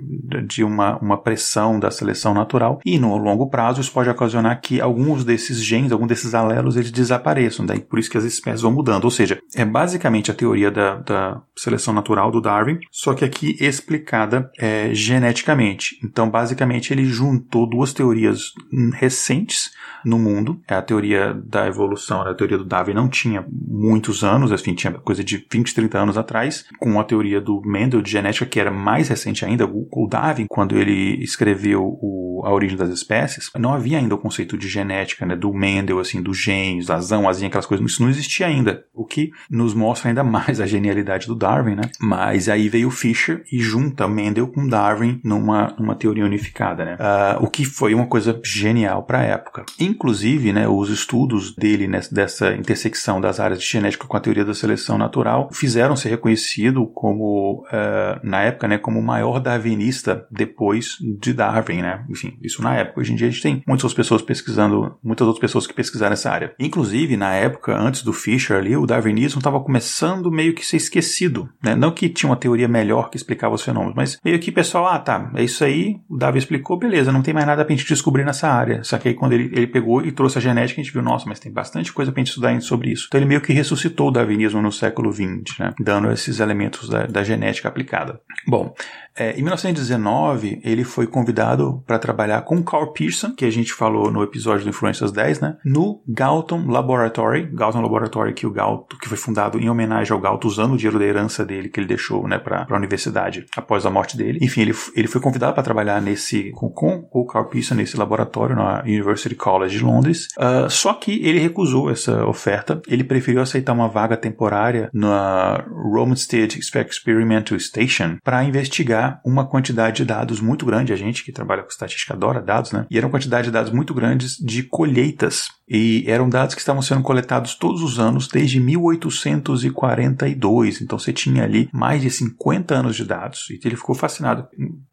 de 0.47 0.63
uma, 0.63 0.99
uma 0.99 1.17
pressão 1.17 1.81
da 1.81 1.91
seleção 1.91 2.35
natural 2.35 2.81
e 2.85 2.99
no 2.99 3.17
longo 3.17 3.49
prazo 3.49 3.81
isso 3.81 3.93
pode 3.93 4.11
ocasionar 4.11 4.61
que 4.61 4.81
alguns 4.81 5.25
desses 5.25 5.63
genes, 5.63 5.78
algum 5.93 6.07
desses 6.07 6.35
alelos, 6.35 6.77
eles 6.77 6.91
desapareçam. 6.91 7.67
Daí 7.67 7.81
por 7.81 7.99
isso 7.99 8.11
que 8.11 8.19
as 8.19 8.25
espécies 8.25 8.63
vão 8.63 8.73
mudando. 8.73 9.05
Ou 9.05 9.11
seja, 9.11 9.41
é 9.55 9.65
basicamente 9.65 10.31
a 10.31 10.35
teoria 10.35 10.71
da, 10.71 10.97
da 10.97 11.43
seleção 11.57 11.95
natural 11.95 12.31
do 12.31 12.41
Darwin, 12.41 12.79
só 12.91 13.15
que 13.15 13.25
aqui 13.25 13.57
explicada 13.61 14.51
é, 14.59 14.93
geneticamente. 14.93 15.99
Então, 16.05 16.31
basicamente, 16.31 16.93
ele 16.93 17.05
juntou 17.05 17.69
duas 17.69 17.93
teorias 17.93 18.53
recentes 18.95 19.71
no 20.09 20.19
mundo. 20.19 20.61
É 20.67 20.75
a 20.75 20.83
teoria 20.83 21.35
da 21.35 21.67
evolução, 21.67 22.23
a 22.23 22.35
teoria 22.35 22.59
do 22.59 22.65
Darwin 22.65 22.95
não 22.95 23.09
tinha 23.09 23.45
muitos 23.51 24.25
anos, 24.25 24.51
enfim, 24.51 24.75
tinha 24.75 24.93
coisa 24.93 25.23
de 25.23 25.47
20, 25.51 25.75
30 25.75 25.99
anos 25.99 26.19
atrás, 26.19 26.65
com 26.79 26.99
a 26.99 27.05
teoria 27.05 27.41
do 27.41 27.61
Mendel 27.65 28.03
de 28.03 28.11
genética, 28.11 28.47
que 28.47 28.59
era 28.59 28.71
mais 28.71 29.09
recente 29.09 29.45
ainda, 29.45 29.67
o 29.67 30.07
Darwin, 30.09 30.47
quando 30.49 30.77
ele 30.77 31.23
escreveu 31.23 31.83
o, 32.01 32.43
A 32.45 32.53
Origem 32.53 32.77
das 32.77 32.91
Espécies, 32.91 33.51
não 33.59 33.73
havia 33.73 33.99
ainda 33.99 34.15
o 34.15 34.19
conceito 34.19 34.57
de 34.57 34.69
genética, 34.69 35.27
né, 35.27 35.37
do 35.37 35.53
Mendel, 35.53 35.99
assim, 35.99 36.23
dos 36.23 36.39
genes, 36.39 36.91
azão, 36.91 37.29
azinha, 37.29 37.49
aquelas 37.49 37.67
coisas, 37.67 37.89
isso 37.91 38.03
não 38.03 38.11
existia 38.11 38.47
ainda, 38.47 38.85
o 38.95 39.05
que 39.05 39.31
nos 39.51 39.75
mostra 39.75 40.09
ainda 40.09 40.25
mais 40.25 40.61
a 40.61 40.67
genialidade 40.67 41.27
do 41.27 41.35
Darwin, 41.35 41.75
né? 41.75 41.83
Mas 42.01 42.49
aí 42.49 42.69
veio 42.69 42.91
Fisher 42.91 43.43
e 43.53 43.59
junta 43.59 44.09
Mendel 44.09 44.49
com 44.49 44.67
Darwin 44.67 45.21
numa, 45.25 45.75
numa 45.79 45.95
teoria 45.95 46.25
unificada, 46.25 46.85
né? 46.85 46.97
Uh, 46.97 47.45
o 47.45 47.51
que 47.51 47.65
foi 47.65 47.95
uma 47.95 48.07
coisa 48.07 48.41
genial 48.45 49.03
para 49.03 49.21
a 49.21 49.23
época. 49.23 49.65
Inclusive, 49.99 50.53
né, 50.53 50.69
os 50.69 50.91
estudos 50.91 51.53
dele 51.57 51.89
nessa, 51.89 52.15
dessa 52.15 52.55
intersecção 52.55 53.21
das 53.21 53.41
áreas 53.41 53.61
de 53.61 53.67
genética 53.67 54.07
com 54.07 54.17
a 54.17 54.21
teoria 54.21 54.45
da 54.45 54.55
seleção 54.55 54.97
natural 54.97 55.51
fizeram 55.53 55.97
ser 55.97 56.11
reconhecido 56.11 56.87
como, 56.87 57.65
uh, 57.67 58.21
na 58.23 58.43
época, 58.43 58.69
né, 58.69 58.79
como 58.79 59.01
o 59.01 59.03
maior 59.03 59.41
darwinista 59.41 60.25
depois 60.31 60.99
de 61.19 61.33
Darwin, 61.33 61.83
né? 61.83 62.05
Enfim, 62.09 62.39
isso 62.41 62.63
na 62.63 62.77
época. 62.77 63.01
Hoje 63.01 63.13
em 63.13 63.17
dia 63.17 63.27
a 63.27 63.31
gente 63.31 63.43
tem 63.43 63.61
muitas 63.67 63.93
pessoas 63.93 64.23
pesquisando, 64.23 64.97
muitas 65.03 65.27
outras 65.27 65.41
pessoas 65.41 65.67
que 65.67 65.75
pesquisaram 65.75 66.13
essa 66.13 66.31
área. 66.31 66.55
Inclusive, 66.61 67.17
na 67.17 67.35
época, 67.35 67.77
antes 67.77 68.03
do 68.03 68.13
Fisher 68.13 68.57
ali, 68.57 68.77
o 68.77 68.87
darwinismo 68.87 69.39
estava 69.39 69.59
começando 69.61 70.31
meio 70.31 70.55
que 70.55 70.65
ser 70.65 70.77
esquecido, 70.77 71.49
né? 71.61 71.75
Não 71.75 71.91
que 71.91 72.09
tinha 72.09 72.31
uma 72.31 72.37
teoria 72.37 72.69
melhor 72.69 73.11
que 73.11 73.17
explicava 73.17 73.57
os 73.57 73.63
fenômenos, 73.63 73.97
mas 73.97 74.17
meio 74.25 74.39
que 74.39 74.53
pessoal, 74.53 74.87
ah, 74.87 74.99
tá, 75.01 75.33
é 75.35 75.43
isso 75.43 75.65
aí, 75.65 75.97
o 76.09 76.17
Darwin 76.17 76.39
explicou, 76.39 76.79
beleza, 76.79 77.11
não 77.11 77.23
tem 77.23 77.35
mais 77.35 77.47
nada 77.47 77.65
pra 77.65 77.75
gente 77.75 77.89
descobrir 77.89 78.25
nessa 78.25 78.49
área. 78.49 78.85
Só 78.85 78.97
que 78.97 79.09
aí 79.09 79.15
quando 79.15 79.33
ele, 79.33 79.51
ele 79.53 79.67
pegou 79.79 80.05
e 80.05 80.11
trouxe 80.11 80.39
a 80.39 80.41
genética, 80.41 80.81
a 80.81 80.85
gente 80.85 80.93
viu, 80.93 81.03
nossa, 81.03 81.25
mas 81.29 81.39
tem 81.39 81.53
bastante 81.53 81.93
coisa 81.93 82.11
pra 82.11 82.21
gente 82.21 82.29
estudar 82.29 82.61
sobre 82.61 82.91
isso. 82.91 83.07
Então 83.07 83.19
ele 83.19 83.29
meio 83.29 83.41
que 83.41 83.53
ressuscitou 83.53 84.09
o 84.09 84.11
darwinismo 84.11 84.61
no 84.61 84.73
século 84.73 85.13
XX, 85.13 85.59
né? 85.59 85.75
Dando 85.79 86.11
esses 86.11 86.41
elementos 86.41 86.89
da, 86.89 87.07
da 87.07 87.23
genética 87.23 87.69
aplicada. 87.69 88.21
Bom, 88.47 88.75
é, 89.19 89.33
em 89.33 89.43
1919, 89.43 90.61
ele 90.63 90.85
foi 90.85 91.07
convidado 91.07 91.83
para 91.87 91.99
trabalhar 91.99 92.43
com 92.43 92.63
Carl 92.63 92.93
Pearson, 92.93 93.35
que 93.35 93.45
a 93.45 93.51
gente 93.51 93.73
falou 93.73 94.13
no 94.13 94.23
episódio 94.23 94.65
do 94.65 94.71
Influências 94.71 95.11
10, 95.11 95.41
né? 95.41 95.57
No 95.65 96.01
Galton 96.07 96.67
Laboratory. 96.67 97.51
Galton 97.53 97.81
Laboratory, 97.81 98.33
que 98.33 98.47
o 98.47 98.51
Galton, 98.51 98.97
que 98.97 99.09
foi 99.09 99.19
fundado 99.19 99.59
em 99.59 99.69
homenagem 99.69 100.13
ao 100.13 100.21
Galton, 100.21 100.47
usando 100.47 100.75
o 100.75 100.77
dinheiro 100.77 100.99
da 100.99 101.05
herança 101.05 101.45
dele 101.45 101.69
que 101.69 101.81
ele 101.81 101.87
deixou, 101.87 102.29
né, 102.29 102.39
para 102.39 102.67
a 102.69 102.77
universidade 102.77 103.47
após 103.57 103.85
a 103.85 103.91
morte 103.91 104.17
dele. 104.17 104.39
Enfim, 104.41 104.61
ele, 104.63 104.75
ele 104.95 105.09
foi 105.09 105.21
convidado 105.21 105.55
para 105.55 105.63
trabalhar 105.63 106.01
nesse 106.01 106.53
com, 106.53 106.71
com 106.71 107.09
o 107.13 107.27
Carl 107.27 107.47
Pearson 107.47 107.75
nesse 107.75 107.97
laboratório 107.97 108.55
na 108.55 108.83
University 108.83 109.35
College 109.35 109.79
de 109.79 109.85
Londres. 109.85 110.29
Uh, 110.39 110.71
só 110.71 110.95
que 110.95 111.27
ele 111.27 111.41
recusou 111.41 111.91
essa 111.91 112.25
oferta. 112.25 112.81
Ele 112.87 113.03
preferiu 113.03 113.43
aceitar 113.43 113.73
uma 113.73 113.89
vaga 113.89 114.17
temporária 114.17 114.89
na 114.93 115.65
Romsted 115.93 116.59
Experimental 116.59 117.59
Station 117.59 118.17
para 118.23 118.45
investigar 118.45 119.08
uma 119.25 119.47
quantidade 119.47 119.99
de 119.99 120.05
dados 120.05 120.41
muito 120.41 120.67
grande. 120.67 120.93
A 120.93 120.97
gente 120.97 121.25
que 121.25 121.33
trabalha 121.33 121.63
com 121.63 121.69
estatística 121.69 122.15
adora 122.15 122.41
dados, 122.41 122.73
né? 122.73 122.87
E 122.91 122.97
era 122.97 123.07
uma 123.07 123.13
quantidade 123.13 123.47
de 123.47 123.53
dados 123.53 123.73
muito 123.73 123.95
grandes 123.95 124.37
de 124.37 124.63
colheitas 124.63 125.49
E 125.69 126.05
eram 126.07 126.29
dados 126.29 126.55
que 126.55 126.61
estavam 126.61 126.81
sendo 126.81 127.03
coletados 127.03 127.55
todos 127.55 127.83
os 127.83 127.99
anos 127.99 128.27
desde 128.27 128.59
1842. 128.59 130.81
Então 130.81 130.99
você 130.99 131.13
tinha 131.13 131.45
ali 131.45 131.69
mais 131.73 132.01
de 132.01 132.11
50 132.11 132.75
anos 132.75 132.97
de 132.97 133.05
dados. 133.05 133.51
E 133.51 133.61
ele 133.63 133.77
ficou 133.77 133.95
fascinado 133.95 134.49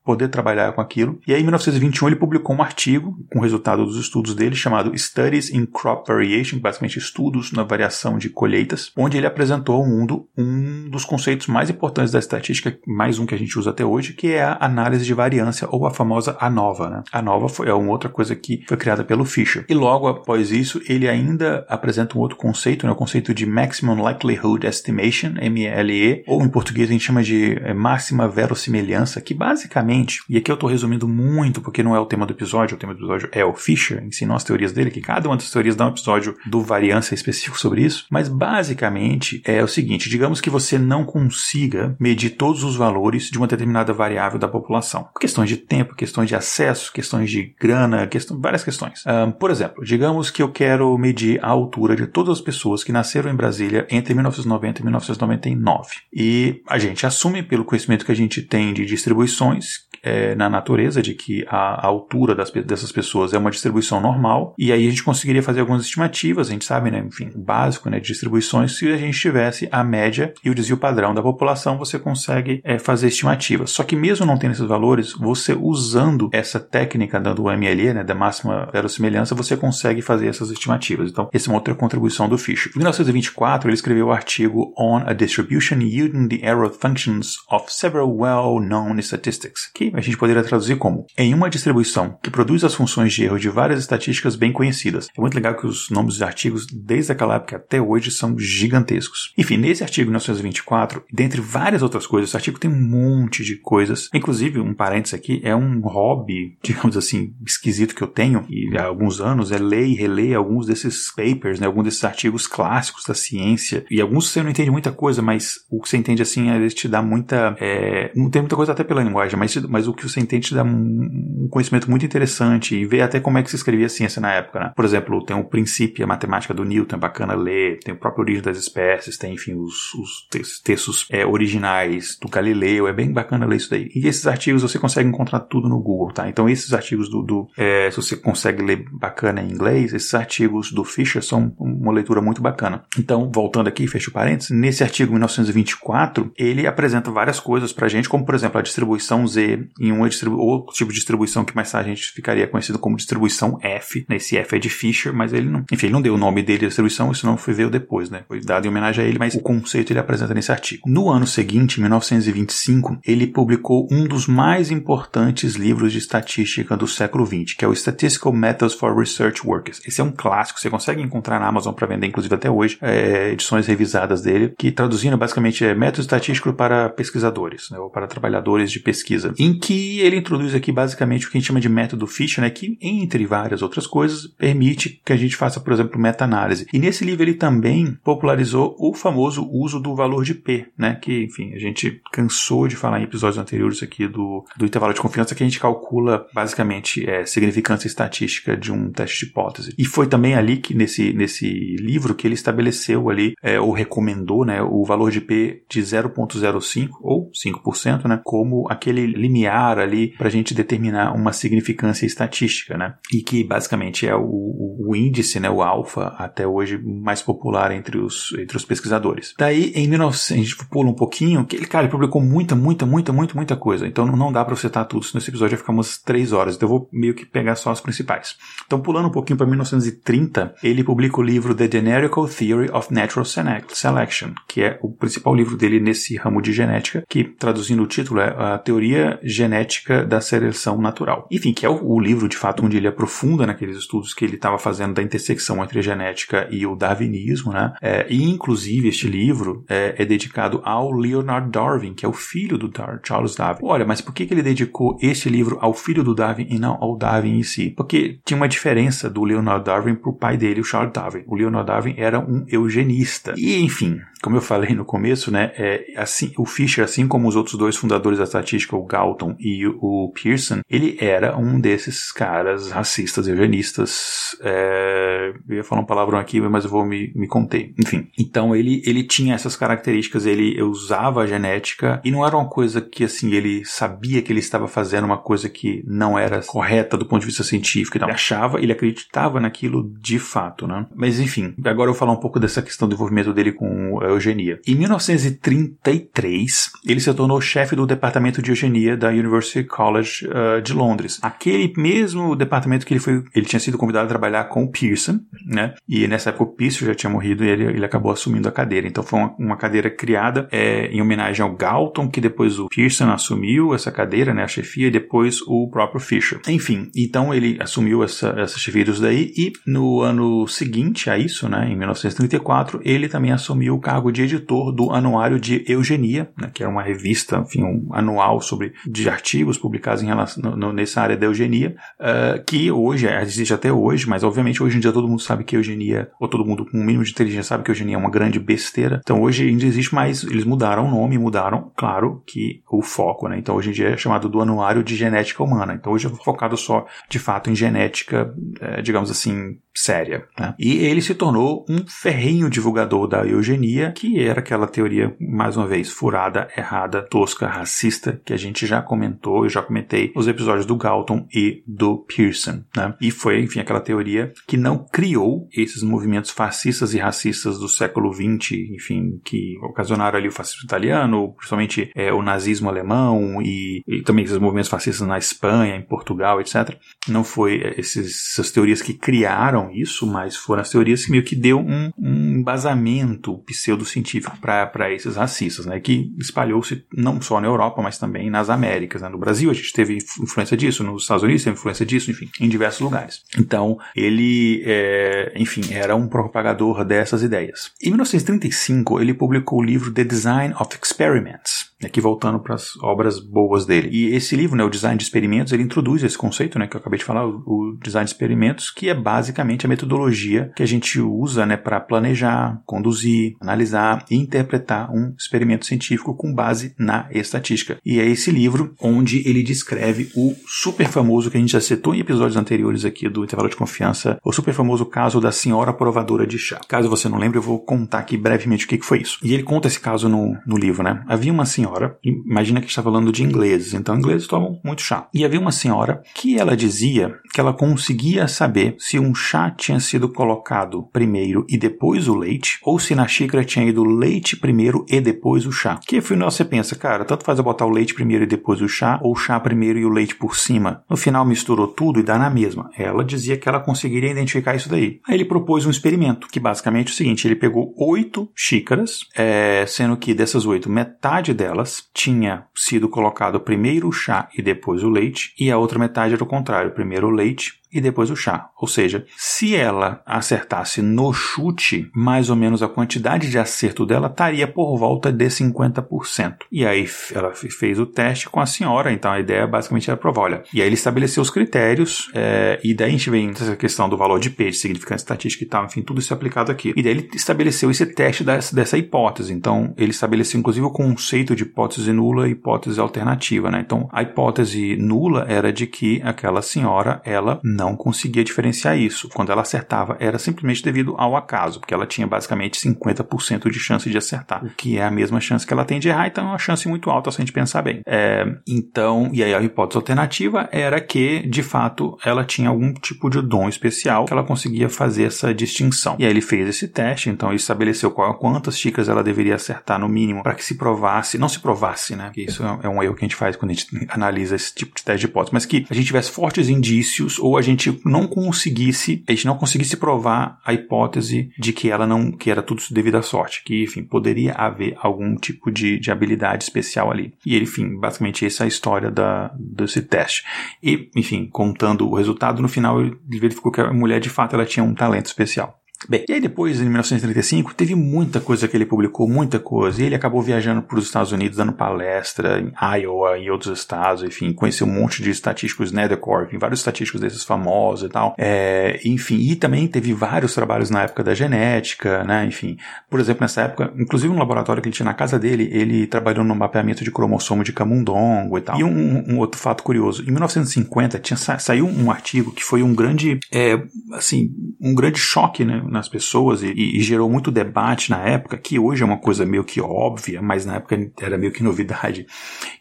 poder 0.06 0.30
trabalhar 0.30 0.72
com 0.74 0.82
aquilo. 0.82 1.20
E 1.28 1.34
aí, 1.34 1.42
em 1.42 1.44
1921, 1.44 2.08
ele 2.08 2.16
publicou 2.16 2.56
um 2.56 2.62
artigo 2.62 3.18
com 3.32 3.40
o 3.40 3.42
resultado 3.42 3.84
dos 3.86 3.98
estudos 3.98 4.36
dele 4.36 4.56
chamado 4.56 4.96
Studies 4.98 5.50
in 5.52 5.66
Crop 5.66 6.08
Variation, 6.08 6.60
basicamente 6.60 7.00
estudos 7.00 7.52
na 7.52 7.64
variação 7.64 8.18
de 8.18 8.30
colheitas, 8.30 8.92
onde 8.96 9.18
ele 9.18 9.28
apresentou 9.28 9.76
ao 9.76 9.86
mundo 9.86 10.28
um 10.38 10.90
dos 10.90 11.04
conceitos 11.04 11.48
mais 11.48 11.70
importantes 11.70 12.12
da 12.12 12.20
estatística, 12.20 12.78
mais 12.86 13.18
um 13.18 13.26
que 13.26 13.34
a 13.34 13.38
gente 13.38 13.58
usa 13.58 13.72
até 13.72 13.84
hoje, 13.84 14.14
que 14.14 14.32
é 14.32 14.44
a 14.44 14.58
análise 14.62 15.04
de 15.04 15.14
variância 15.14 15.68
ou 15.72 15.86
a 15.88 15.92
famosa 15.92 16.38
ANOVA. 16.40 16.90
Né? 16.90 17.04
ANOVA 17.12 17.50
foi, 17.50 17.68
é 17.68 17.74
uma 17.74 17.92
outra 17.92 18.10
coisa 18.10 18.36
que 18.36 18.64
foi 18.68 18.78
criada 18.78 19.04
pelo 19.04 19.26
Fisher. 19.26 19.66
E 19.68 19.74
logo 19.74 20.08
após 20.08 20.52
isso, 20.52 20.82
ele 20.88 21.08
ainda 21.08 21.66
apresenta 21.68 22.18
um 22.18 22.22
outro 22.22 22.38
conceito, 22.38 22.86
né? 22.86 22.92
o 22.92 22.96
conceito 22.96 23.34
de 23.34 23.46
Maximum 23.46 24.02
Likelihood 24.02 24.68
Estimation, 24.68 25.32
MLE, 25.32 26.24
ou 26.28 26.44
em 26.44 26.50
português 26.50 26.90
a 26.90 26.94
gente 26.94 27.04
chama 27.04 27.24
de 27.24 27.58
é, 27.64 27.74
máxima 27.74 28.28
verossimilhança, 28.28 29.22
que 29.22 29.34
basicamente, 29.34 29.95
e 30.30 30.38
aqui 30.38 30.52
eu 30.52 30.56
estou 30.56 30.70
resumindo 30.70 31.08
muito 31.08 31.62
porque 31.62 31.84
não 31.84 31.96
é 31.96 32.00
o 32.00 32.06
tema 32.06 32.26
do 32.26 32.34
episódio, 32.34 32.76
o 32.76 32.80
tema 32.80 32.94
do 32.94 33.00
episódio 33.00 33.30
é 33.32 33.46
o 33.46 33.54
Fisher, 33.54 34.04
ensinou 34.04 34.36
as 34.36 34.44
teorias 34.44 34.72
dele, 34.72 34.92
que 34.92 35.02
cada 35.02 35.30
uma 35.30 35.38
das 35.38 35.50
teorias 35.50 35.76
dá 35.76 35.86
um 35.86 35.90
episódio 35.90 36.36
do 36.46 36.62
variância 36.62 37.14
específico 37.14 37.60
sobre 37.60 37.84
isso, 37.84 38.06
mas 38.10 38.28
basicamente 38.28 39.42
é 39.46 39.64
o 39.64 39.68
seguinte, 39.68 40.10
digamos 40.10 40.42
que 40.42 40.50
você 40.50 40.78
não 40.78 41.06
consiga 41.06 41.96
medir 42.00 42.32
todos 42.32 42.64
os 42.64 42.76
valores 42.76 43.30
de 43.30 43.38
uma 43.38 43.48
determinada 43.48 43.94
variável 43.94 44.40
da 44.40 44.48
população. 44.48 45.08
Questões 45.20 45.50
de 45.50 45.58
tempo, 45.58 45.96
questões 45.96 46.28
de 46.28 46.36
acesso, 46.36 46.92
questões 46.92 47.30
de 47.30 47.54
grana, 47.60 48.08
questão, 48.08 48.40
várias 48.40 48.64
questões. 48.64 49.04
Um, 49.06 49.32
por 49.32 49.52
exemplo, 49.52 49.84
digamos 49.84 50.30
que 50.30 50.42
eu 50.42 50.52
quero 50.52 50.98
medir 50.98 51.40
a 51.44 51.50
altura 51.50 51.96
de 51.96 52.08
todas 52.08 52.38
as 52.38 52.42
pessoas 52.42 52.84
que 52.84 52.92
nasceram 52.92 53.32
em 53.32 53.36
Brasília 53.36 53.88
entre 53.90 54.14
1990 54.14 54.82
e 54.82 54.84
1999. 54.84 55.90
E 56.14 56.62
a 56.68 56.78
gente 56.78 57.06
assume, 57.06 57.44
pelo 57.44 57.66
conhecimento 57.66 58.06
que 58.06 58.12
a 58.12 58.16
gente 58.16 58.42
tem 58.42 58.74
de 58.74 58.86
distribuições 58.86 59.85
é, 60.06 60.36
na 60.36 60.50
natureza, 60.50 61.02
de 61.02 61.14
que 61.14 61.46
a, 61.50 61.86
a 61.86 61.88
altura 61.88 62.36
das, 62.36 62.52
dessas 62.52 62.92
pessoas 62.92 63.34
é 63.34 63.38
uma 63.38 63.50
distribuição 63.50 64.00
normal, 64.00 64.54
e 64.58 64.72
aí 64.72 64.86
a 64.86 64.90
gente 64.90 65.04
conseguiria 65.04 65.42
fazer 65.42 65.62
algumas 65.62 65.84
estimativas, 65.84 66.48
a 66.48 66.52
gente 66.52 66.66
sabe, 66.66 66.92
né, 66.92 67.04
enfim, 67.06 67.32
básico 67.36 67.90
né, 67.90 68.00
de 68.00 68.08
distribuições, 68.08 68.78
se 68.78 68.88
a 68.88 68.98
gente 68.98 69.20
tivesse 69.20 69.68
a 69.72 69.84
média 69.84 70.34
e 70.44 70.50
o 70.50 70.56
desvio 70.56 70.78
padrão 70.78 71.14
da 71.14 71.22
população, 71.22 71.78
você 71.78 71.98
consegue 71.98 72.62
é, 72.64 72.78
fazer 72.78 73.08
estimativas. 73.08 73.72
Só 73.72 73.84
que 73.84 73.96
mesmo 73.96 74.26
não 74.26 74.38
tendo 74.38 74.52
esses 74.52 74.68
valores, 74.68 75.14
você 75.14 75.54
usando 75.54 76.30
essa 76.32 76.60
técnica 76.60 77.20
do 77.20 77.44
MLE, 77.44 77.94
né, 77.94 78.04
da 78.04 78.14
máxima 78.14 78.70
verossimilhança, 78.72 79.34
você 79.34 79.58
consegue 79.58 80.02
fazer 80.02 80.28
essas 80.28 80.52
estimativas. 80.52 81.10
Então, 81.10 81.30
essa 81.34 81.50
é 81.50 81.52
uma 81.52 81.58
outra 81.58 81.74
contribuição 81.74 82.30
do 82.30 82.38
Fisher. 82.38 82.72
Em 82.76 82.80
1924, 82.80 83.70
ele 83.70 83.76
escreveu 83.76 84.08
o 84.08 84.12
artigo 84.12 84.74
On 84.78 85.02
a 85.06 85.14
Distribution 85.14 85.78
Using 85.78 86.28
the 86.28 86.46
Error 86.46 86.70
Functions 86.70 87.38
of 87.50 87.74
Several 87.74 88.16
Well-Known 88.16 89.00
Statistics, 89.00 89.70
que 89.74 89.92
a 89.96 90.02
gente 90.02 90.18
poderia 90.18 90.44
traduzir 90.44 90.78
como 90.78 91.06
em 91.18 91.34
uma 91.34 91.50
distribuição 91.50 92.18
que 92.22 92.30
produz 92.30 92.64
as 92.64 92.76
funções 92.76 93.14
de 93.14 93.24
erro 93.24 93.40
de 93.40 93.50
várias 93.50 93.80
estatísticas 93.80 94.36
bem 94.36 94.52
conhecidas. 94.52 95.08
É 95.18 95.22
muito 95.22 95.36
legal 95.36 95.56
que 95.56 95.66
os 95.66 95.90
nomes 95.90 96.16
dos 96.16 96.22
artigos, 96.22 96.68
desde 96.68 97.12
aquela 97.12 97.36
época 97.36 97.56
até 97.56 97.82
hoje, 97.82 98.12
são 98.12 98.38
gigantescos. 98.38 99.34
Enfim, 99.38 99.58
nesse 99.58 99.84
artigo 99.84 100.10
1924, 100.10 101.04
dentre 101.12 101.42
várias 101.42 101.82
outras 101.82 102.06
coisas, 102.06 102.30
esse 102.30 102.38
artigo 102.38 102.60
tem 102.60 102.70
um 102.70 102.82
monte 102.82 103.44
de 103.44 103.56
coisas. 103.58 104.10
Inclusive, 104.14 104.60
um 104.60 104.74
parênteses 104.74 105.14
aqui, 105.14 105.42
é 105.44 105.56
um 105.56 105.80
hobby, 105.82 106.58
digamos 106.64 106.98
assim, 106.98 107.34
esquisito 107.46 107.96
que 107.96 108.02
eu 108.02 108.08
tenho 108.08 108.46
e 108.50 108.78
há 108.78 108.86
alguns 108.86 109.22
anos, 109.22 109.52
é 109.52 109.58
ler 109.58 109.86
e 109.86 109.96
reler 109.96 110.36
alguns 110.36 110.68
desses 110.68 111.14
papers, 111.14 111.60
né, 111.60 111.68
alguns 111.68 111.86
desses 111.86 112.04
artigos 112.04 112.48
clássicos 112.48 113.04
da 113.08 113.14
ciência. 113.14 113.86
E 113.90 114.02
alguns 114.02 114.30
você 114.30 114.44
não 114.44 114.50
entende 114.50 114.72
muita 114.72 114.92
coisa, 114.92 115.22
mas 115.22 115.56
o 115.70 115.82
que 115.82 115.90
você 115.90 115.98
entende 115.98 116.22
assim, 116.22 116.50
ele 116.50 116.70
te 116.70 116.88
dá 116.88 117.02
muita. 117.02 117.56
É, 117.60 118.12
não 118.16 118.30
tem 118.30 118.42
muita 118.42 118.56
coisa 118.56 118.72
até 118.72 118.84
pela 118.84 119.04
linguagem, 119.04 119.38
mas, 119.38 119.56
mas 119.56 119.85
o 119.88 119.94
que 119.94 120.08
você 120.08 120.20
entende 120.20 120.48
te 120.48 120.56
dá 120.56 120.64
um, 120.64 121.48
conhecimento 121.50 121.90
muito 121.90 122.06
interessante 122.06 122.76
e 122.76 122.86
ver 122.86 123.02
até 123.02 123.20
como 123.20 123.38
é 123.38 123.44
que 123.44 123.50
se 123.50 123.56
escrevia 123.56 123.86
a 123.86 123.90
ciência 123.90 124.22
na 124.22 124.32
época, 124.34 124.60
né? 124.60 124.74
Por 124.76 124.86
exemplo, 124.86 125.24
tem 125.24 125.36
o 125.36 125.44
princípio, 125.44 126.04
a 126.04 126.08
matemática 126.08 126.54
do 126.54 126.64
Newton, 126.64 126.96
é 126.96 127.00
bacana 127.00 127.34
ler, 127.34 127.80
tem 127.80 127.94
o 127.94 127.98
próprio 127.98 128.24
Origem 128.24 128.42
das 128.42 128.58
Espécies, 128.58 129.18
tem, 129.18 129.34
enfim, 129.34 129.54
os, 129.56 129.94
os 129.94 130.28
textos 130.64 131.08
é, 131.10 131.26
originais 131.26 132.18
do 132.22 132.28
Galileu, 132.28 132.88
é 132.88 132.94
bem 132.94 133.12
bacana 133.12 133.46
ler 133.46 133.58
isso 133.58 133.70
daí. 133.70 133.90
E 133.96 134.08
esses 134.08 134.28
artigos 134.28 134.62
você 134.62 134.80
consegue 134.80 135.08
encontrar 135.08 135.42
tudo 135.42 135.68
no 135.70 135.80
Google, 135.80 136.12
tá? 136.12 136.28
Então 136.30 136.50
esses 136.50 136.74
artigos 136.74 137.10
do, 137.10 137.22
do 137.22 137.48
é, 137.58 137.90
se 137.92 137.98
você 137.98 138.16
consegue 138.16 138.64
ler 138.64 138.86
bacana 138.92 139.42
em 139.42 139.50
inglês, 139.50 139.94
esses 139.94 140.14
artigos 140.14 140.72
do 140.72 140.84
Fisher 140.84 141.24
são 141.24 141.54
uma 141.60 141.92
leitura 141.92 142.22
muito 142.22 142.42
bacana. 142.42 142.84
Então, 142.98 143.32
voltando 143.34 143.68
aqui, 143.68 143.88
fecho 143.88 144.12
parênteses, 144.12 144.52
nesse 144.52 144.84
artigo 144.84 145.12
1924, 145.12 146.32
ele 146.38 146.68
apresenta 146.68 147.12
várias 147.12 147.40
coisas 147.40 147.72
pra 147.72 147.88
gente, 147.88 148.10
como 148.10 148.26
por 148.26 148.36
exemplo 148.36 148.60
a 148.60 148.62
distribuição 148.62 149.26
Z 149.28 149.65
em 149.80 149.92
uma 149.92 150.08
outro 150.38 150.74
tipo 150.74 150.92
de 150.92 150.96
distribuição 150.96 151.44
que 151.44 151.56
mais 151.56 151.72
tarde 151.72 151.92
a 151.92 151.94
gente 151.94 152.12
ficaria 152.12 152.48
conhecido 152.48 152.80
como 152.80 152.96
distribuição 152.96 153.58
F. 153.62 154.06
Né? 154.08 154.18
Esse 154.18 154.38
F 154.38 154.56
é 154.56 154.60
de 154.60 154.70
Fisher, 154.70 155.14
mas 155.14 155.34
ele 155.34 155.50
não, 155.50 155.66
enfim, 155.72 155.88
ele 155.88 155.94
não 155.94 156.02
deu 156.02 156.14
o 156.14 156.18
nome 156.18 156.44
dele 156.44 156.66
à 156.66 156.68
distribuição, 156.68 157.12
isso 157.12 157.26
não 157.26 157.38
foi 157.38 157.54
veio 157.54 157.70
depois, 157.70 158.10
né? 158.10 158.24
Foi 158.28 158.40
dado 158.42 158.66
em 158.66 158.70
homenagem 158.70 159.04
a 159.04 159.08
ele, 159.08 159.18
mas 159.18 159.34
o 159.34 159.40
conceito 159.40 159.92
ele 159.92 160.00
apresenta 160.00 160.34
nesse 160.34 160.52
artigo. 160.52 160.84
No 160.88 161.10
ano 161.10 161.26
seguinte, 161.26 161.80
1925, 161.80 163.00
ele 163.06 163.28
publicou 163.28 163.88
um 163.92 164.06
dos 164.06 164.28
mais 164.28 164.70
importantes 164.70 165.56
livros 165.56 165.92
de 165.92 165.98
estatística 165.98 166.76
do 166.76 166.88
século 166.88 167.26
XX, 167.26 167.56
que 167.58 167.66
é 167.66 167.68
o 167.68 167.74
Statistical 167.74 168.34
Methods 168.34 168.76
for 168.76 168.98
Research 168.98 169.46
Workers. 169.46 169.82
Esse 169.86 170.02
é 170.02 170.04
um 170.04 170.12
clássico, 170.12 170.60
você 170.60 170.70
consegue 170.70 171.02
encontrar 171.02 171.40
na 171.40 171.48
Amazon 171.48 171.74
para 171.74 171.88
vender, 171.88 172.08
inclusive 172.08 172.36
até 172.36 172.50
hoje, 172.50 172.78
é, 172.82 173.32
edições 173.32 173.68
revisadas 173.68 174.22
dele, 174.22 174.54
que 174.58 174.72
traduzindo 174.72 175.18
basicamente 175.18 175.64
é 175.64 175.74
método 175.74 176.02
estatístico 176.02 176.54
para 176.54 176.90
pesquisadores, 176.90 177.70
né, 177.72 177.80
ou 177.80 177.90
para 177.90 178.08
trabalhadores 178.08 178.72
de 178.72 178.80
pesquisa, 178.80 179.34
em 179.56 179.60
que 179.60 180.00
ele 180.00 180.18
introduz 180.18 180.54
aqui 180.54 180.72
basicamente 180.72 181.26
o 181.26 181.32
que 181.32 181.38
a 181.38 181.40
gente 181.40 181.48
chama 181.48 181.62
de 181.62 181.70
método 181.70 182.06
Fisher, 182.06 182.44
né, 182.44 182.50
que 182.50 182.78
entre 182.82 183.26
várias 183.26 183.62
outras 183.62 183.88
coisas 183.88 184.28
permite 184.28 185.02
que 185.06 185.14
a 185.14 185.18
gente 185.18 185.36
faça, 185.36 185.60
por 185.60 185.72
exemplo, 185.72 186.00
meta-análise. 186.00 186.68
E 186.74 186.80
nesse 186.80 187.06
livro 187.06 187.24
ele 187.24 187.36
também 187.36 187.98
popularizou 188.04 188.76
o 188.80 188.94
famoso 188.94 189.48
uso 189.50 189.80
do 189.80 189.96
valor 189.96 190.24
de 190.24 190.34
P, 190.34 190.68
né, 190.78 190.96
que 191.02 191.24
enfim 191.24 191.54
a 191.54 191.60
gente 191.60 192.02
cansou 192.12 192.68
de 192.68 192.76
falar 192.76 193.00
em 193.00 193.04
episódios 193.04 193.38
anteriores 193.38 193.82
aqui 193.82 194.08
do, 194.08 194.46
do 194.58 194.66
intervalo 194.66 194.94
de 194.94 195.02
confiança 195.02 195.34
que 195.34 195.44
a 195.44 195.46
gente 195.46 195.60
calcula 195.60 196.28
basicamente 196.34 197.08
é, 197.10 197.26
significância 197.26 197.88
estatística 197.88 198.58
de 198.58 198.72
um 198.72 198.92
teste 198.92 199.26
de 199.26 199.32
hipótese. 199.32 199.74
E 199.78 199.86
foi 199.86 200.08
também 200.08 200.36
ali 200.36 200.58
que 200.58 200.74
nesse, 200.74 201.14
nesse 201.14 201.48
livro 201.78 202.16
que 202.16 202.28
ele 202.28 202.34
estabeleceu 202.34 203.10
ali 203.10 203.34
é, 203.42 203.60
ou 203.60 203.72
recomendou 203.72 204.46
né, 204.46 204.62
o 204.62 204.84
valor 204.84 205.12
de 205.12 205.22
P 205.22 205.64
de 205.70 205.82
0,05 205.82 206.90
ou 207.02 207.32
5%, 207.32 208.06
né, 208.06 208.20
como 208.24 208.68
aquele 208.70 209.06
limiar 209.06 209.45
ali 209.48 210.16
para 210.18 210.28
a 210.28 210.32
gente 210.32 210.54
determinar 210.54 211.14
uma 211.14 211.34
significância 211.34 212.06
estatística, 212.06 212.78
né, 212.78 212.96
e 213.14 213.22
que 213.22 213.44
basicamente 213.44 214.08
é 214.08 214.16
o, 214.16 214.78
o 214.88 214.96
índice, 214.96 215.40
né, 215.40 215.50
o 215.50 215.62
alfa 215.62 216.08
até 216.18 216.48
hoje 216.48 216.78
mais 216.78 217.22
popular 217.22 217.72
entre 217.72 217.98
os, 217.98 218.34
entre 218.38 218.58
os 218.58 218.66
pesquisadores. 218.66 219.34
Daí 219.38 219.72
em 219.76 219.88
1900, 219.88 220.32
a 220.32 220.36
gente 220.36 220.66
pula 220.68 220.90
um 220.90 220.96
pouquinho, 220.96 221.46
que 221.46 221.56
ele, 221.56 221.66
cara, 221.66 221.86
ele 221.86 221.92
publicou 221.92 222.22
muita, 222.22 222.56
muita, 222.56 222.86
muita, 222.86 223.12
muita, 223.12 223.36
muita 223.36 223.56
coisa, 223.56 223.88
então 223.88 224.06
não 224.06 224.32
dá 224.32 224.44
para 224.44 224.56
citar 224.56 224.86
tudo, 224.86 225.06
senão 225.06 225.20
esse 225.20 225.30
episódio 225.30 225.52
vai 225.52 225.60
ficar 225.60 225.74
umas 225.74 225.98
3 225.98 226.34
horas, 226.34 226.56
então 226.56 226.68
eu 226.68 226.80
vou 226.80 226.90
meio 226.92 227.14
que 227.14 227.26
pegar 227.26 227.56
só 227.56 227.72
as 227.72 227.82
principais. 227.82 228.36
Então 228.66 228.80
pulando 228.80 229.08
um 229.08 229.12
pouquinho 229.12 229.38
para 229.38 229.48
1930, 229.48 230.56
ele 230.64 230.84
publica 230.84 231.20
o 231.20 231.24
livro 231.24 231.56
The 231.56 231.70
Generical 231.72 232.28
Theory 232.28 232.70
of 232.72 232.94
Natural 232.94 233.26
Selection, 233.26 234.34
que 234.48 234.62
é 234.62 234.80
o 234.82 234.92
principal 234.92 235.36
livro 235.36 235.58
dele 235.58 235.80
nesse 235.80 236.16
ramo 236.18 236.42
de 236.42 236.54
genética, 236.54 237.04
que 237.10 237.24
traduzindo 237.24 237.84
o 237.84 237.88
título 237.88 238.20
é 238.20 238.36
a 238.38 238.58
teoria 238.58 239.20
genética 239.36 240.06
da 240.06 240.22
seleção 240.22 240.80
natural. 240.80 241.28
Enfim, 241.32 241.54
que 241.54 241.66
é 241.66 241.70
o, 241.70 241.84
o 241.84 242.00
livro 242.00 242.28
de 242.28 242.38
fato 242.38 242.66
onde 242.66 242.78
ele 242.78 242.88
aprofunda 242.88 243.46
naqueles 243.46 243.78
estudos 243.78 244.14
que 244.14 244.26
ele 244.26 244.36
estava 244.36 244.58
fazendo 244.58 244.94
da 244.94 245.02
intersecção 245.02 245.64
entre 245.64 245.80
a 245.80 245.82
genética 245.82 246.48
e 246.52 246.66
o 246.66 246.76
darwinismo, 246.76 247.52
né? 247.52 247.74
É, 247.82 248.06
e 248.10 248.24
inclusive 248.24 248.88
este 248.88 249.08
livro 249.08 249.64
é, 249.68 249.96
é, 249.98 250.06
dedicado 250.06 250.62
ao 250.64 250.92
Leonard 250.92 251.50
Darwin, 251.52 251.94
que 251.94 252.06
é 252.06 252.10
o 252.10 252.14
filho 252.14 252.58
do 252.58 252.68
Dar 252.68 253.00
Charles 253.04 253.36
Darwin. 253.36 253.60
Olha, 253.64 253.86
mas 253.86 254.02
por 254.02 254.14
que, 254.14 254.26
que 254.26 254.34
ele 254.34 254.44
dedicou 254.44 254.98
este 255.02 255.30
livro 255.30 255.58
ao 255.62 255.74
filho 255.74 256.04
do 256.04 256.16
Darwin 256.16 256.48
e 256.50 256.60
não 256.60 256.78
ao 256.82 256.98
Darwin 256.98 257.38
em 257.38 257.44
si? 257.44 257.72
Porque 257.76 258.20
tinha 258.26 258.38
uma 258.38 258.48
diferença 258.48 259.10
do 259.10 259.24
Leonard 259.24 259.64
Darwin 259.64 259.96
para 259.96 260.10
o 260.10 260.14
pai 260.14 260.38
dele, 260.38 260.62
o 260.62 260.64
Charles 260.64 260.94
Darwin. 260.94 261.24
O 261.28 261.36
Leonard 261.36 261.68
Darwin 261.68 261.96
era 261.98 262.20
um 262.20 262.46
eugenista. 262.48 263.34
E 263.38 263.60
enfim, 263.62 264.00
como 264.22 264.38
eu 264.38 264.42
falei 264.42 264.74
no 264.74 264.86
começo, 264.86 265.32
né, 265.32 265.52
é, 265.56 265.94
assim, 265.98 266.32
o 266.38 266.46
Fisher, 266.46 266.84
assim 266.84 267.08
como 267.08 267.28
os 267.28 267.36
outros 267.36 267.56
dois 267.58 267.76
fundadores 267.76 268.18
da 268.18 268.24
estatística, 268.24 268.76
o 268.76 268.86
Galton 268.86 269.25
e 269.40 269.66
o 269.68 270.12
Pearson, 270.14 270.62
ele 270.70 270.98
era 271.00 271.38
um 271.38 271.60
desses 271.60 272.12
caras 272.12 272.72
racistas, 272.72 273.28
eugenistas, 273.28 274.36
é, 274.42 275.05
eu 275.48 275.56
ia 275.56 275.64
falar 275.64 275.82
um 275.82 275.86
palavrão 275.86 276.20
aqui, 276.20 276.40
mas 276.42 276.64
eu 276.64 276.70
vou 276.70 276.86
me, 276.86 277.12
me 277.16 277.28
conter. 277.28 277.74
Enfim, 277.80 278.08
então 278.18 278.56
ele, 278.56 278.82
ele 278.86 279.04
tinha 279.04 279.36
essas 279.36 279.56
características, 279.56 280.26
ele 280.26 280.62
usava 280.62 281.22
a 281.22 281.28
genética 281.28 282.02
e 282.04 282.12
não 282.12 282.26
era 282.26 282.36
uma 282.36 282.50
coisa 282.50 282.82
que 282.82 283.04
assim 283.04 283.32
ele 283.34 283.64
sabia 283.66 284.22
que 284.22 284.32
ele 284.32 284.40
estava 284.40 284.68
fazendo 284.68 285.06
uma 285.06 285.18
coisa 285.18 285.50
que 285.50 285.84
não 285.88 286.18
era 286.18 286.42
correta 286.42 286.98
do 286.98 287.06
ponto 287.06 287.22
de 287.22 287.28
vista 287.28 287.44
científico. 287.44 287.98
Ele 287.98 288.06
achava, 288.12 288.60
ele 288.60 288.72
acreditava 288.72 289.40
naquilo 289.40 289.92
de 290.00 290.20
fato, 290.20 290.68
né? 290.68 290.86
Mas 290.96 291.20
enfim, 291.20 291.54
agora 291.64 291.90
eu 291.90 291.94
vou 291.94 292.00
falar 292.00 292.12
um 292.12 292.20
pouco 292.20 292.40
dessa 292.40 292.62
questão 292.62 292.88
do 292.88 292.96
envolvimento 292.96 293.34
dele 293.34 293.52
com 293.52 294.00
a 294.02 294.06
eugenia. 294.06 294.60
Em 294.66 294.76
1933, 294.76 296.72
ele 296.86 297.00
se 297.00 297.14
tornou 297.14 297.40
chefe 297.42 297.76
do 297.76 297.86
departamento 297.86 298.42
de 298.42 298.52
eugenia 298.52 298.98
da 298.98 299.10
University 299.10 299.64
College 299.64 300.28
uh, 300.28 300.62
de 300.62 300.74
Londres. 300.74 301.20
Aquele 301.22 301.74
mesmo 301.78 302.36
departamento 302.36 302.86
que 302.86 302.94
ele 302.94 303.00
foi, 303.00 303.24
ele 303.34 303.46
tinha 303.46 303.60
sido 303.60 303.78
convidado 303.78 304.06
a 304.06 304.10
trabalhar 304.10 304.46
com 304.46 304.64
o 304.64 304.72
Pearson, 304.72 305.15
né? 305.46 305.74
E 305.88 306.08
nessa 306.08 306.30
época 306.30 306.44
o 306.44 306.56
Pearson 306.56 306.86
já 306.86 306.96
tinha 306.96 307.10
morrido 307.10 307.44
e 307.44 307.50
ele, 307.50 307.64
ele 307.66 307.86
acabou 307.86 308.12
assumindo 308.12 308.48
a 308.48 308.52
cadeira. 308.52 308.88
Então 308.88 309.04
foi 309.04 309.20
uma, 309.20 309.36
uma 309.38 309.58
cadeira 309.58 309.90
criada 309.90 310.48
é, 310.52 310.88
em 310.88 311.02
homenagem 311.02 311.44
ao 311.44 311.56
Galton, 311.56 312.10
que 312.10 312.22
depois 312.22 312.60
o 312.60 312.68
Pearson 312.68 313.12
assumiu 313.12 313.74
essa 313.74 313.92
cadeira, 313.92 314.34
né? 314.34 314.44
A 314.44 314.48
chefia, 314.48 314.88
e 314.88 314.92
depois 314.92 315.42
o 315.48 315.70
próprio 315.70 316.00
Fisher. 316.00 316.40
Enfim, 316.48 316.90
então 316.96 317.34
ele 317.34 317.58
assumiu 317.60 318.04
essa, 318.04 318.30
essa 318.38 318.58
chefia 318.58 318.84
disso 318.84 319.02
daí 319.02 319.34
e 319.38 319.54
no 319.66 320.02
ano 320.02 320.48
seguinte 320.48 321.10
a 321.10 321.18
isso, 321.18 321.48
né? 321.50 321.68
Em 321.70 321.76
1934, 321.76 322.80
ele 322.84 323.08
também 323.08 323.32
assumiu 323.32 323.76
o 323.76 323.80
cargo 323.80 324.12
de 324.12 324.24
editor 324.24 324.72
do 324.72 324.92
Anuário 324.92 325.40
de 325.40 325.64
Eugenia, 325.68 326.30
né? 326.40 326.50
Que 326.54 326.64
era 326.64 326.72
uma 326.72 326.84
revista, 326.84 327.38
enfim, 327.38 327.64
um 327.64 327.90
anual 327.92 328.42
sobre 328.42 328.74
de 328.86 329.10
artigos 329.10 329.58
publicados 329.58 330.04
em 330.04 330.08
relação, 330.08 330.56
no, 330.56 330.72
nessa 330.72 331.02
área 331.02 331.18
da 331.18 331.26
eugenia, 331.26 331.76
uh, 332.00 332.44
que 332.46 332.72
hoje 332.72 333.08
existe 333.08 333.54
até 333.54 333.72
hoje, 333.72 334.08
mas 334.08 334.24
obviamente 334.24 334.62
hoje 334.62 334.78
em 334.78 334.80
dia 334.80 334.92
todo 334.92 335.05
mundo 335.10 335.22
sabe 335.22 335.44
que 335.44 335.56
eugenia, 335.56 336.10
ou 336.20 336.28
todo 336.28 336.46
mundo 336.46 336.66
com 336.66 336.78
um 336.78 336.84
mínimo 336.84 337.04
de 337.04 337.12
inteligência 337.12 337.44
sabe 337.44 337.64
que 337.64 337.72
eugenia 337.72 337.96
é 337.96 337.98
uma 337.98 338.10
grande 338.10 338.40
besteira. 338.40 339.02
Então 339.04 339.22
hoje 339.22 339.48
ainda 339.48 339.66
existe, 339.66 339.94
mas 339.94 340.24
eles 340.24 340.44
mudaram 340.44 340.86
o 340.86 340.92
nome, 340.92 341.18
mudaram, 341.18 341.72
claro, 341.76 342.24
que 342.26 342.62
o 342.70 342.82
foco, 342.82 343.28
né? 343.28 343.38
Então 343.38 343.56
hoje 343.56 343.70
em 343.70 343.74
dia 343.74 343.90
é 343.90 343.98
chamado 343.98 344.30
do 344.30 344.42
Anuário 344.42 344.84
de 344.84 344.96
Genética 344.96 345.44
Humana. 345.44 345.74
Então 345.74 345.94
hoje 345.94 346.08
é 346.08 346.10
focado 346.10 346.58
só, 346.58 346.86
de 347.10 347.20
fato, 347.20 347.50
em 347.50 347.56
genética, 347.56 348.34
é, 348.60 348.82
digamos 348.82 349.10
assim, 349.12 349.58
séria. 349.76 350.26
Né? 350.40 350.56
E 350.58 350.78
ele 350.78 351.02
se 351.02 351.14
tornou 351.14 351.66
um 351.70 351.86
ferrenho 351.88 352.50
divulgador 352.50 353.08
da 353.08 353.26
eugenia, 353.26 353.92
que 353.92 354.20
era 354.20 354.40
aquela 354.40 354.68
teoria, 354.68 355.16
mais 355.20 355.58
uma 355.58 355.68
vez, 355.68 355.90
furada, 355.90 356.48
errada, 356.58 357.02
tosca, 357.02 357.48
racista, 357.48 358.22
que 358.24 358.34
a 358.34 358.38
gente 358.38 358.66
já 358.66 358.82
comentou, 358.82 359.44
eu 359.44 359.50
já 359.50 359.62
comentei 359.62 360.12
nos 360.16 360.28
episódios 360.28 360.66
do 360.66 360.78
Galton 360.78 361.28
e 361.34 361.64
do 361.68 361.98
Pearson. 361.98 362.64
Né? 362.76 362.96
E 363.02 363.12
foi, 363.12 363.42
enfim, 363.42 363.60
aquela 363.60 363.82
teoria 363.82 364.32
que 364.48 364.58
não 364.58 364.86
criou 364.86 365.48
esses 365.54 365.84
movimentos 365.84 366.32
fascistas 366.32 366.94
e 366.94 366.98
racistas 366.98 367.60
do 367.60 367.68
século 367.68 368.14
XX, 368.14 368.52
enfim, 368.74 369.20
que 369.24 369.56
ocasionaram 369.64 370.18
ali 370.18 370.28
o 370.28 370.32
fascismo 370.32 370.66
italiano, 370.66 371.34
principalmente 371.34 371.92
é, 371.96 372.14
o 372.14 372.22
nazismo 372.22 372.70
alemão 372.70 373.42
e, 373.42 373.84
e, 373.88 374.02
também 374.02 374.24
esses 374.26 374.38
movimentos 374.38 374.70
fascistas 374.70 375.08
na 375.08 375.18
Espanha, 375.18 375.76
em 375.76 375.82
Portugal, 375.82 376.40
etc. 376.40 376.76
Não 377.08 377.24
foi 377.24 377.62
é, 377.62 377.80
esses, 377.80 378.32
essas 378.32 378.52
teorias 378.52 378.82
que 378.82 378.94
criaram 378.94 379.65
isso, 379.72 380.06
mas 380.06 380.36
foram 380.36 380.62
as 380.62 380.70
teorias 380.70 381.06
que 381.06 381.12
meio 381.12 381.24
que 381.24 381.36
deu 381.36 381.60
um, 381.60 381.92
um 381.98 382.40
embasamento 382.40 383.38
pseudocientífico 383.40 384.38
para 384.40 384.92
esses 384.94 385.16
racistas, 385.16 385.66
né? 385.66 385.80
Que 385.80 386.14
espalhou-se 386.20 386.86
não 386.94 387.22
só 387.22 387.40
na 387.40 387.48
Europa, 387.48 387.82
mas 387.82 387.98
também 387.98 388.30
nas 388.30 388.50
Américas. 388.50 389.02
Né? 389.02 389.10
No 389.10 389.18
Brasil 389.18 389.50
a 389.50 389.54
gente 389.54 389.74
teve 389.74 389.98
influência 390.22 390.58
disso, 390.58 390.84
nos 390.84 391.04
Estados 391.04 391.24
Unidos 391.24 391.44
teve 391.44 391.56
influência 391.56 391.86
disso, 391.86 392.12
enfim, 392.12 392.30
em 392.40 392.50
diversos 392.50 392.82
lugares. 392.82 393.24
Então, 393.38 393.78
ele, 393.96 394.64
é, 394.66 395.34
enfim, 395.36 395.74
era 395.74 395.96
um 395.96 396.08
propagador 396.08 396.84
dessas 396.86 397.24
ideias. 397.24 397.72
Em 397.82 397.90
1935, 397.90 399.02
ele 399.02 399.14
publicou 399.14 399.60
o 399.60 399.64
livro 399.64 399.92
The 399.92 400.04
Design 400.04 400.54
of 400.60 400.78
Experiments, 400.82 401.75
Aqui 401.86 402.02
voltando 402.02 402.40
para 402.40 402.56
as 402.56 402.76
obras 402.82 403.20
boas 403.20 403.66
dele. 403.66 403.90
E 403.92 404.14
esse 404.16 404.36
livro, 404.36 404.58
né, 404.58 404.64
o 404.64 404.70
Design 404.70 404.98
de 404.98 405.04
Experimentos, 405.04 405.54
ele 405.54 405.64
introduz 405.64 406.04
esse 406.04 406.18
conceito, 406.18 406.58
né, 406.58 406.68
que 406.68 406.76
eu 406.76 406.80
acabei 406.80 407.00
de 407.00 407.06
falar, 407.06 407.26
o, 407.28 407.44
o 407.46 407.78
Design 407.82 408.06
de 408.06 408.12
Experimentos, 408.12 408.70
que 408.70 408.90
é 408.90 408.94
basicamente 408.94 409.66
a 409.66 409.70
metodologia 409.70 410.52
que 410.56 410.64
a 410.64 410.68
gente 410.68 411.00
usa, 411.00 411.46
né, 411.46 411.58
para 411.58 411.80
planejar, 411.80 412.62
conduzir, 412.66 413.36
analisar 413.40 414.06
e 414.10 414.16
interpretar 414.16 414.92
um 414.92 415.14
experimento 415.18 415.66
científico 415.66 416.16
com 416.16 416.34
base 416.34 416.74
na 416.78 417.08
estatística. 417.12 417.78
E 417.86 418.00
é 418.00 418.06
esse 418.06 418.32
livro 418.32 418.74
onde 418.82 419.28
ele 419.28 419.44
descreve 419.44 420.10
o 420.16 420.36
super 420.48 420.88
famoso 420.88 421.30
que 421.30 421.38
a 421.38 421.40
gente 421.40 421.52
já 421.52 421.62
citou 421.62 421.94
em 421.94 422.00
episódios 422.00 422.38
anteriores 422.38 422.86
aqui 422.86 423.08
do 423.10 423.24
intervalo 423.24 423.50
de 423.50 423.56
confiança, 423.56 424.20
o 424.24 424.32
super 424.32 424.54
famoso 424.54 424.86
caso 424.86 425.20
da 425.20 425.32
senhora 425.32 425.74
provadora 425.74 426.26
de 426.26 426.38
chá. 426.38 426.60
Caso 426.68 426.90
você 426.90 427.10
não 427.10 427.18
lembre, 427.18 427.38
eu 427.38 427.42
vou 427.42 427.60
contar 427.60 428.00
aqui 428.00 428.18
brevemente 428.18 428.66
o 428.66 428.68
que, 428.68 428.78
que 428.78 428.86
foi 428.86 429.02
isso. 429.02 429.20
E 429.24 429.34
ele 429.34 429.44
conta 429.44 429.68
esse 429.68 429.80
caso 429.80 430.08
no, 430.08 430.38
no 430.46 430.58
livro, 430.58 430.84
né? 430.84 431.04
Havia 431.08 431.32
uma 431.32 431.46
senhora 431.46 431.75
senhora, 431.76 431.98
imagina 432.04 432.62
que 432.62 432.68
está 432.68 432.82
falando 432.82 433.12
de 433.12 433.24
ingleses, 433.24 433.74
então 433.74 433.98
ingleses 433.98 434.28
tomam 434.28 434.60
muito 434.64 434.82
chá. 434.82 435.08
E 435.14 435.26
havia 435.26 435.40
uma 435.40 435.52
senhora 435.52 436.02
que 436.14 436.40
ela 436.40 436.56
dizia 436.56 437.14
que 437.34 437.40
ela 437.40 437.54
conseguia 437.54 438.28
saber 438.28 438.76
se 438.80 438.98
um 438.98 439.14
chá 439.14 439.52
tinha 439.52 439.80
sido 439.80 440.08
colocado 440.10 440.84
primeiro 440.94 441.46
e 441.50 441.58
depois 441.58 442.08
o 442.08 442.16
leite, 442.16 442.60
ou 442.64 442.80
se 442.80 442.96
na 442.96 443.08
xícara 443.08 443.44
tinha 443.44 443.66
ido 443.66 443.84
leite 443.84 444.38
primeiro 444.38 444.86
e 444.90 445.02
depois 445.02 445.46
o 445.46 445.52
chá. 445.52 445.80
Que 445.86 445.98
afinal 445.98 446.32
você 446.32 446.46
pensa, 446.46 446.76
cara, 446.76 447.04
tanto 447.04 447.26
faz 447.26 447.38
eu 447.38 447.44
botar 447.44 447.66
o 447.66 447.70
leite 447.70 447.94
primeiro 447.94 448.24
e 448.24 448.28
depois 448.28 448.62
o 448.62 448.68
chá, 448.68 449.00
ou 449.02 449.12
o 449.12 449.16
chá 449.16 449.40
primeiro 449.40 449.80
e 449.80 449.86
o 449.86 449.90
leite 449.90 450.16
por 450.16 450.38
cima. 450.38 450.84
No 450.90 450.96
final 450.96 451.26
misturou 451.26 451.68
tudo 451.68 452.00
e 452.00 452.04
dá 452.04 452.18
na 452.18 452.30
mesma. 452.30 452.70
Ela 452.78 453.04
dizia 453.04 453.38
que 453.38 453.50
ela 453.50 453.60
conseguiria 453.60 454.12
identificar 454.12 454.56
isso 454.56 454.70
daí. 454.70 455.00
Aí 455.08 455.16
ele 455.16 455.26
propôs 455.26 455.66
um 455.66 455.70
experimento, 455.70 456.28
que 456.28 456.40
basicamente 456.40 456.90
é 456.90 456.92
o 456.92 456.96
seguinte: 456.96 457.28
ele 457.28 457.36
pegou 457.36 457.74
oito 457.78 458.30
xícaras, 458.36 459.02
é, 459.16 459.66
sendo 459.68 459.98
que 459.98 460.14
dessas 460.14 460.46
oito, 460.46 460.70
metade 460.70 461.34
delas 461.34 461.55
delas 461.56 461.90
tinha 461.94 462.46
sido 462.54 462.90
colocado 462.90 463.40
primeiro 463.40 463.88
o 463.88 463.92
chá 463.92 464.28
e 464.38 464.42
depois 464.42 464.84
o 464.84 464.90
leite, 464.90 465.34
e 465.40 465.50
a 465.50 465.58
outra 465.58 465.80
metade 465.80 466.14
era 466.14 466.24
o 466.24 466.28
contrário, 466.28 466.72
primeiro 466.72 467.08
o 467.08 467.12
leite 467.12 467.62
e 467.72 467.82
depois 467.82 468.10
o 468.10 468.16
chá. 468.16 468.50
Ou 468.60 468.68
seja, 468.68 469.06
se 469.18 469.56
ela 469.56 470.02
acertasse 470.06 470.82
no 470.82 471.14
chute, 471.14 471.90
mais 471.94 472.30
ou 472.30 472.36
menos 472.36 472.64
a 472.64 472.68
quantidade 472.68 473.30
de 473.30 473.38
acerto 473.38 473.86
dela 473.86 474.08
estaria 474.08 474.48
por 474.48 474.78
volta 474.78 475.12
de 475.12 475.26
50%. 475.26 476.38
E 476.52 476.66
aí 476.66 476.88
ela 477.14 477.34
fez 477.34 477.80
o 477.80 477.86
teste 477.86 478.30
com 478.30 478.40
a 478.40 478.46
senhora, 478.46 478.92
então 478.92 479.12
a 479.12 479.20
ideia 479.20 479.48
basicamente 479.48 479.90
era 479.90 479.98
provar, 479.98 480.24
olha, 480.24 480.44
e 480.54 480.62
aí 480.62 480.68
ele 480.68 480.76
estabeleceu 480.76 481.22
os 481.22 481.30
critérios, 481.30 482.10
é, 482.14 482.60
e 482.64 482.74
daí 482.74 482.88
a 482.88 482.92
gente 482.92 483.10
vem 483.10 483.28
nessa 483.28 483.56
questão 483.56 483.90
do 483.90 483.98
valor 483.98 484.20
de 484.20 484.30
P, 484.30 484.52
significância 484.52 485.04
estatística 485.04 485.44
e 485.44 485.48
tal, 485.48 485.66
enfim, 485.66 485.82
tudo 485.82 486.00
isso 486.00 486.14
é 486.14 486.16
aplicado 486.16 486.52
aqui. 486.52 486.74
E 486.76 486.82
daí 486.82 486.92
ele 486.92 487.10
estabeleceu 487.14 487.70
esse 487.70 487.86
teste 487.86 488.24
dessa, 488.24 488.56
dessa 488.56 488.78
hipótese. 488.78 489.34
Então, 489.34 489.74
ele 489.78 489.92
estabeleceu 489.92 490.40
inclusive 490.40 490.66
o 490.66 490.72
conceito 490.72 491.36
de 491.36 491.44
hipótese 491.44 491.92
nula 491.92 492.28
e 492.28 492.32
hipótese 492.32 492.80
alternativa, 492.80 493.50
né? 493.50 493.62
Então, 493.66 493.88
a 493.92 494.02
hipótese 494.02 494.76
nula 494.78 495.26
era 495.28 495.52
de 495.52 495.68
que 495.68 496.02
aquela 496.04 496.42
senhora, 496.42 497.02
ela 497.04 497.40
não 497.56 497.76
conseguia 497.76 498.24
diferenciar 498.24 498.78
isso. 498.78 499.10
Quando 499.10 499.32
ela 499.32 499.42
acertava, 499.42 499.96
era 500.00 500.20
simplesmente 500.20 500.64
devido 500.64 500.96
ao 500.98 501.16
acaso, 501.16 501.60
porque 501.60 501.74
ela 501.74 501.86
tinha 501.86 502.06
basicamente 502.06 502.60
50% 502.60 503.50
de 503.50 503.60
chance 503.60 503.90
de 503.90 503.98
acertar, 503.98 504.46
o 504.46 504.50
que 504.50 504.78
é 504.78 504.84
a 504.84 504.92
mesma 504.92 505.20
chance 505.20 505.46
que 505.46 505.54
ela 505.54 505.66
tem 505.66 505.80
de 505.80 505.90
errar, 505.90 506.08
então 506.08 506.26
é 506.26 506.28
uma 506.28 506.38
chance 506.38 506.68
muito 506.68 506.90
alta 506.90 507.12
se 507.12 507.18
a 507.18 507.22
gente 507.22 507.32
pensar 507.32 507.62
bem. 507.62 507.82
É, 507.86 508.26
então, 508.48 509.10
e 509.14 509.24
aí 509.24 509.34
a 509.34 509.42
hipótese 509.42 509.78
alternativa 509.78 510.50
era 510.52 510.80
que, 510.82 511.26
de 511.28 511.42
fato, 511.42 511.98
ela 512.04 512.24
tinha 512.24 512.50
algum 512.50 512.74
tipo 512.74 513.10
de 513.10 513.22
dom 513.22 513.48
especial 513.48 514.06
que 514.06 514.14
ela 514.14 514.24
conseguia 514.24 514.70
fazer 514.70 515.06
essa 515.06 515.34
distinção. 515.34 515.96
E 516.00 516.06
aí 516.06 516.10
ele 516.10 516.22
fez 516.22 516.48
esse 516.48 516.68
teste, 516.68 517.10
então 517.10 517.30
ele 517.30 517.38
estabeleceu 517.38 517.92
qual, 517.92 518.16
quantas 518.16 518.58
xícaras 518.58 518.90
ela 518.90 519.04
deveria 519.04 519.36
acertar 519.36 519.80
no 519.80 519.88
mínimo 519.88 520.24
para 520.24 520.36
que 520.36 520.44
se 520.44 520.56
provasse, 520.56 521.18
não 521.18 521.30
se 521.30 521.40
provasse, 521.40 521.96
né? 521.96 522.12
Que 522.14 522.24
isso 522.24 522.44
é 522.44 522.70
um 522.70 522.84
erro 522.84 522.96
que 522.96 523.06
a 523.06 523.08
gente 523.08 523.16
faz 523.16 523.36
quando 523.36 523.52
a 523.52 523.54
gente 523.54 523.68
analisa 523.90 524.36
esse 524.36 524.54
tipo 524.54 524.76
de 524.76 524.84
teste 524.84 525.06
de 525.06 525.06
hipótese, 525.06 525.34
mas 525.34 525.46
que 525.46 525.66
a 525.70 525.74
gente 525.74 525.86
tivesse 525.86 526.12
fortes 526.12 526.50
indícios 526.50 527.20
ou 527.20 527.38
a 527.38 527.42
gente 527.46 527.80
não 527.86 528.08
conseguisse, 528.08 529.04
a 529.08 529.12
gente 529.12 529.26
não 529.26 529.38
conseguisse 529.38 529.78
provar 529.78 530.40
a 530.46 530.54
hipótese 530.54 531.32
de 531.38 531.54
que 531.54 531.70
ela 531.70 531.86
não, 531.86 532.12
que 532.12 532.30
era 532.30 532.42
tudo 532.42 532.62
devido 532.72 532.96
à 532.96 533.02
sorte, 533.02 533.44
que, 533.44 533.64
enfim, 533.64 533.84
poderia 533.84 534.34
haver 534.34 534.76
algum 534.80 535.16
tipo 535.16 535.52
de, 535.52 535.80
de 535.80 535.92
habilidade 535.92 536.44
especial 536.44 536.92
ali. 536.92 537.14
E, 537.26 537.38
enfim, 537.38 537.78
basicamente 537.78 538.26
essa 538.26 538.44
é 538.44 538.46
a 538.46 538.48
história 538.48 538.92
da, 538.92 539.34
desse 539.38 539.82
teste. 539.82 540.24
E, 540.62 540.90
enfim, 540.96 541.28
contando 541.32 541.88
o 541.88 541.96
resultado, 541.96 542.42
no 542.42 542.48
final 542.48 542.82
ele 542.82 542.98
verificou 543.08 543.52
que 543.52 543.62
a 543.62 543.74
mulher, 543.74 544.00
de 544.00 544.10
fato, 544.10 544.36
ela 544.36 544.46
tinha 544.46 544.64
um 544.64 544.74
talento 544.74 545.08
especial. 545.08 545.60
Bem, 545.88 546.06
e 546.08 546.14
aí 546.14 546.22
depois, 546.22 546.60
em 546.60 546.66
1935, 546.66 547.54
teve 547.54 547.76
muita 547.76 548.20
coisa 548.20 548.48
que 548.48 548.58
ele 548.58 548.66
publicou, 548.66 549.08
muita 549.08 549.40
coisa. 549.40 549.82
E 549.82 549.86
ele 549.86 549.96
acabou 549.96 550.22
viajando 550.22 550.62
para 550.62 550.78
os 550.78 550.86
Estados 550.86 551.12
Unidos, 551.12 551.38
dando 551.38 551.54
palestra 551.54 552.40
em 552.40 552.52
Iowa 552.80 553.18
e 553.18 553.30
outros 553.30 553.58
estados, 553.58 554.04
enfim, 554.04 554.34
conheceu 554.34 554.68
um 554.68 554.72
monte 554.72 555.02
de 555.02 555.10
estatísticos 555.10 555.72
Nethercore, 555.72 556.26
enfim, 556.26 556.38
vários 556.38 556.60
estatísticos 556.60 557.02
desses 557.02 557.24
famosos 557.24 557.90
e 557.90 557.92
tal. 557.92 558.16
É, 558.18 558.80
enfim, 558.86 559.18
e 559.18 559.36
também 559.36 559.68
teve 559.68 559.94
vários 559.94 560.34
trabalhos 560.34 560.70
na 560.70 560.84
época 560.84 561.04
da 561.04 561.14
genética, 561.14 562.04
né, 562.04 562.26
enfim. 562.26 562.58
Por 562.90 563.00
exemplo, 563.00 563.22
nessa 563.22 563.42
época, 563.42 563.74
inclusive 563.78 564.12
no 564.12 564.20
laboratório 564.20 564.62
que 564.62 564.70
ele 564.70 564.76
tinha 564.76 564.86
na 564.86 564.94
casa 564.94 565.20
dele, 565.20 565.50
ele 565.52 565.88
trabalhou 565.88 566.24
no 566.24 566.36
mapeamento 566.36 566.84
de 566.84 566.92
cromossomo 566.92 567.44
de 567.44 567.54
camundongo 567.54 568.38
e 568.38 568.42
tal. 568.42 568.60
E 568.60 568.64
um, 568.64 569.14
um 569.14 569.20
outro 569.20 569.40
fato 569.40 569.64
curioso, 569.64 570.04
em 570.04 570.12
1950 570.12 571.00
tinha, 571.00 571.18
sa 571.18 571.38
saiu 571.38 571.68
um 571.68 571.92
artigo 571.92 572.32
que 572.32 572.44
foi 572.44 572.64
um 572.64 572.74
grande, 572.74 573.20
é, 573.32 573.62
assim, 573.94 574.32
um 574.60 574.74
grande 574.74 575.00
choque 575.00 575.46
né, 575.46 575.62
nas 575.76 575.88
pessoas 575.88 576.42
e, 576.42 576.52
e, 576.52 576.82
gerou 576.82 577.10
muito 577.10 577.32
debate 577.32 577.92
na 577.92 578.00
época, 578.00 578.38
que 578.38 578.58
hoje 578.58 578.82
é 578.82 578.86
uma 578.86 578.98
coisa 578.98 579.26
meio 579.26 579.44
que 579.44 579.62
óbvia, 579.62 580.22
mas 580.22 580.46
na 580.46 580.56
época 580.56 580.92
era 581.00 581.18
meio 581.18 581.32
que 581.32 581.44
novidade, 581.44 582.08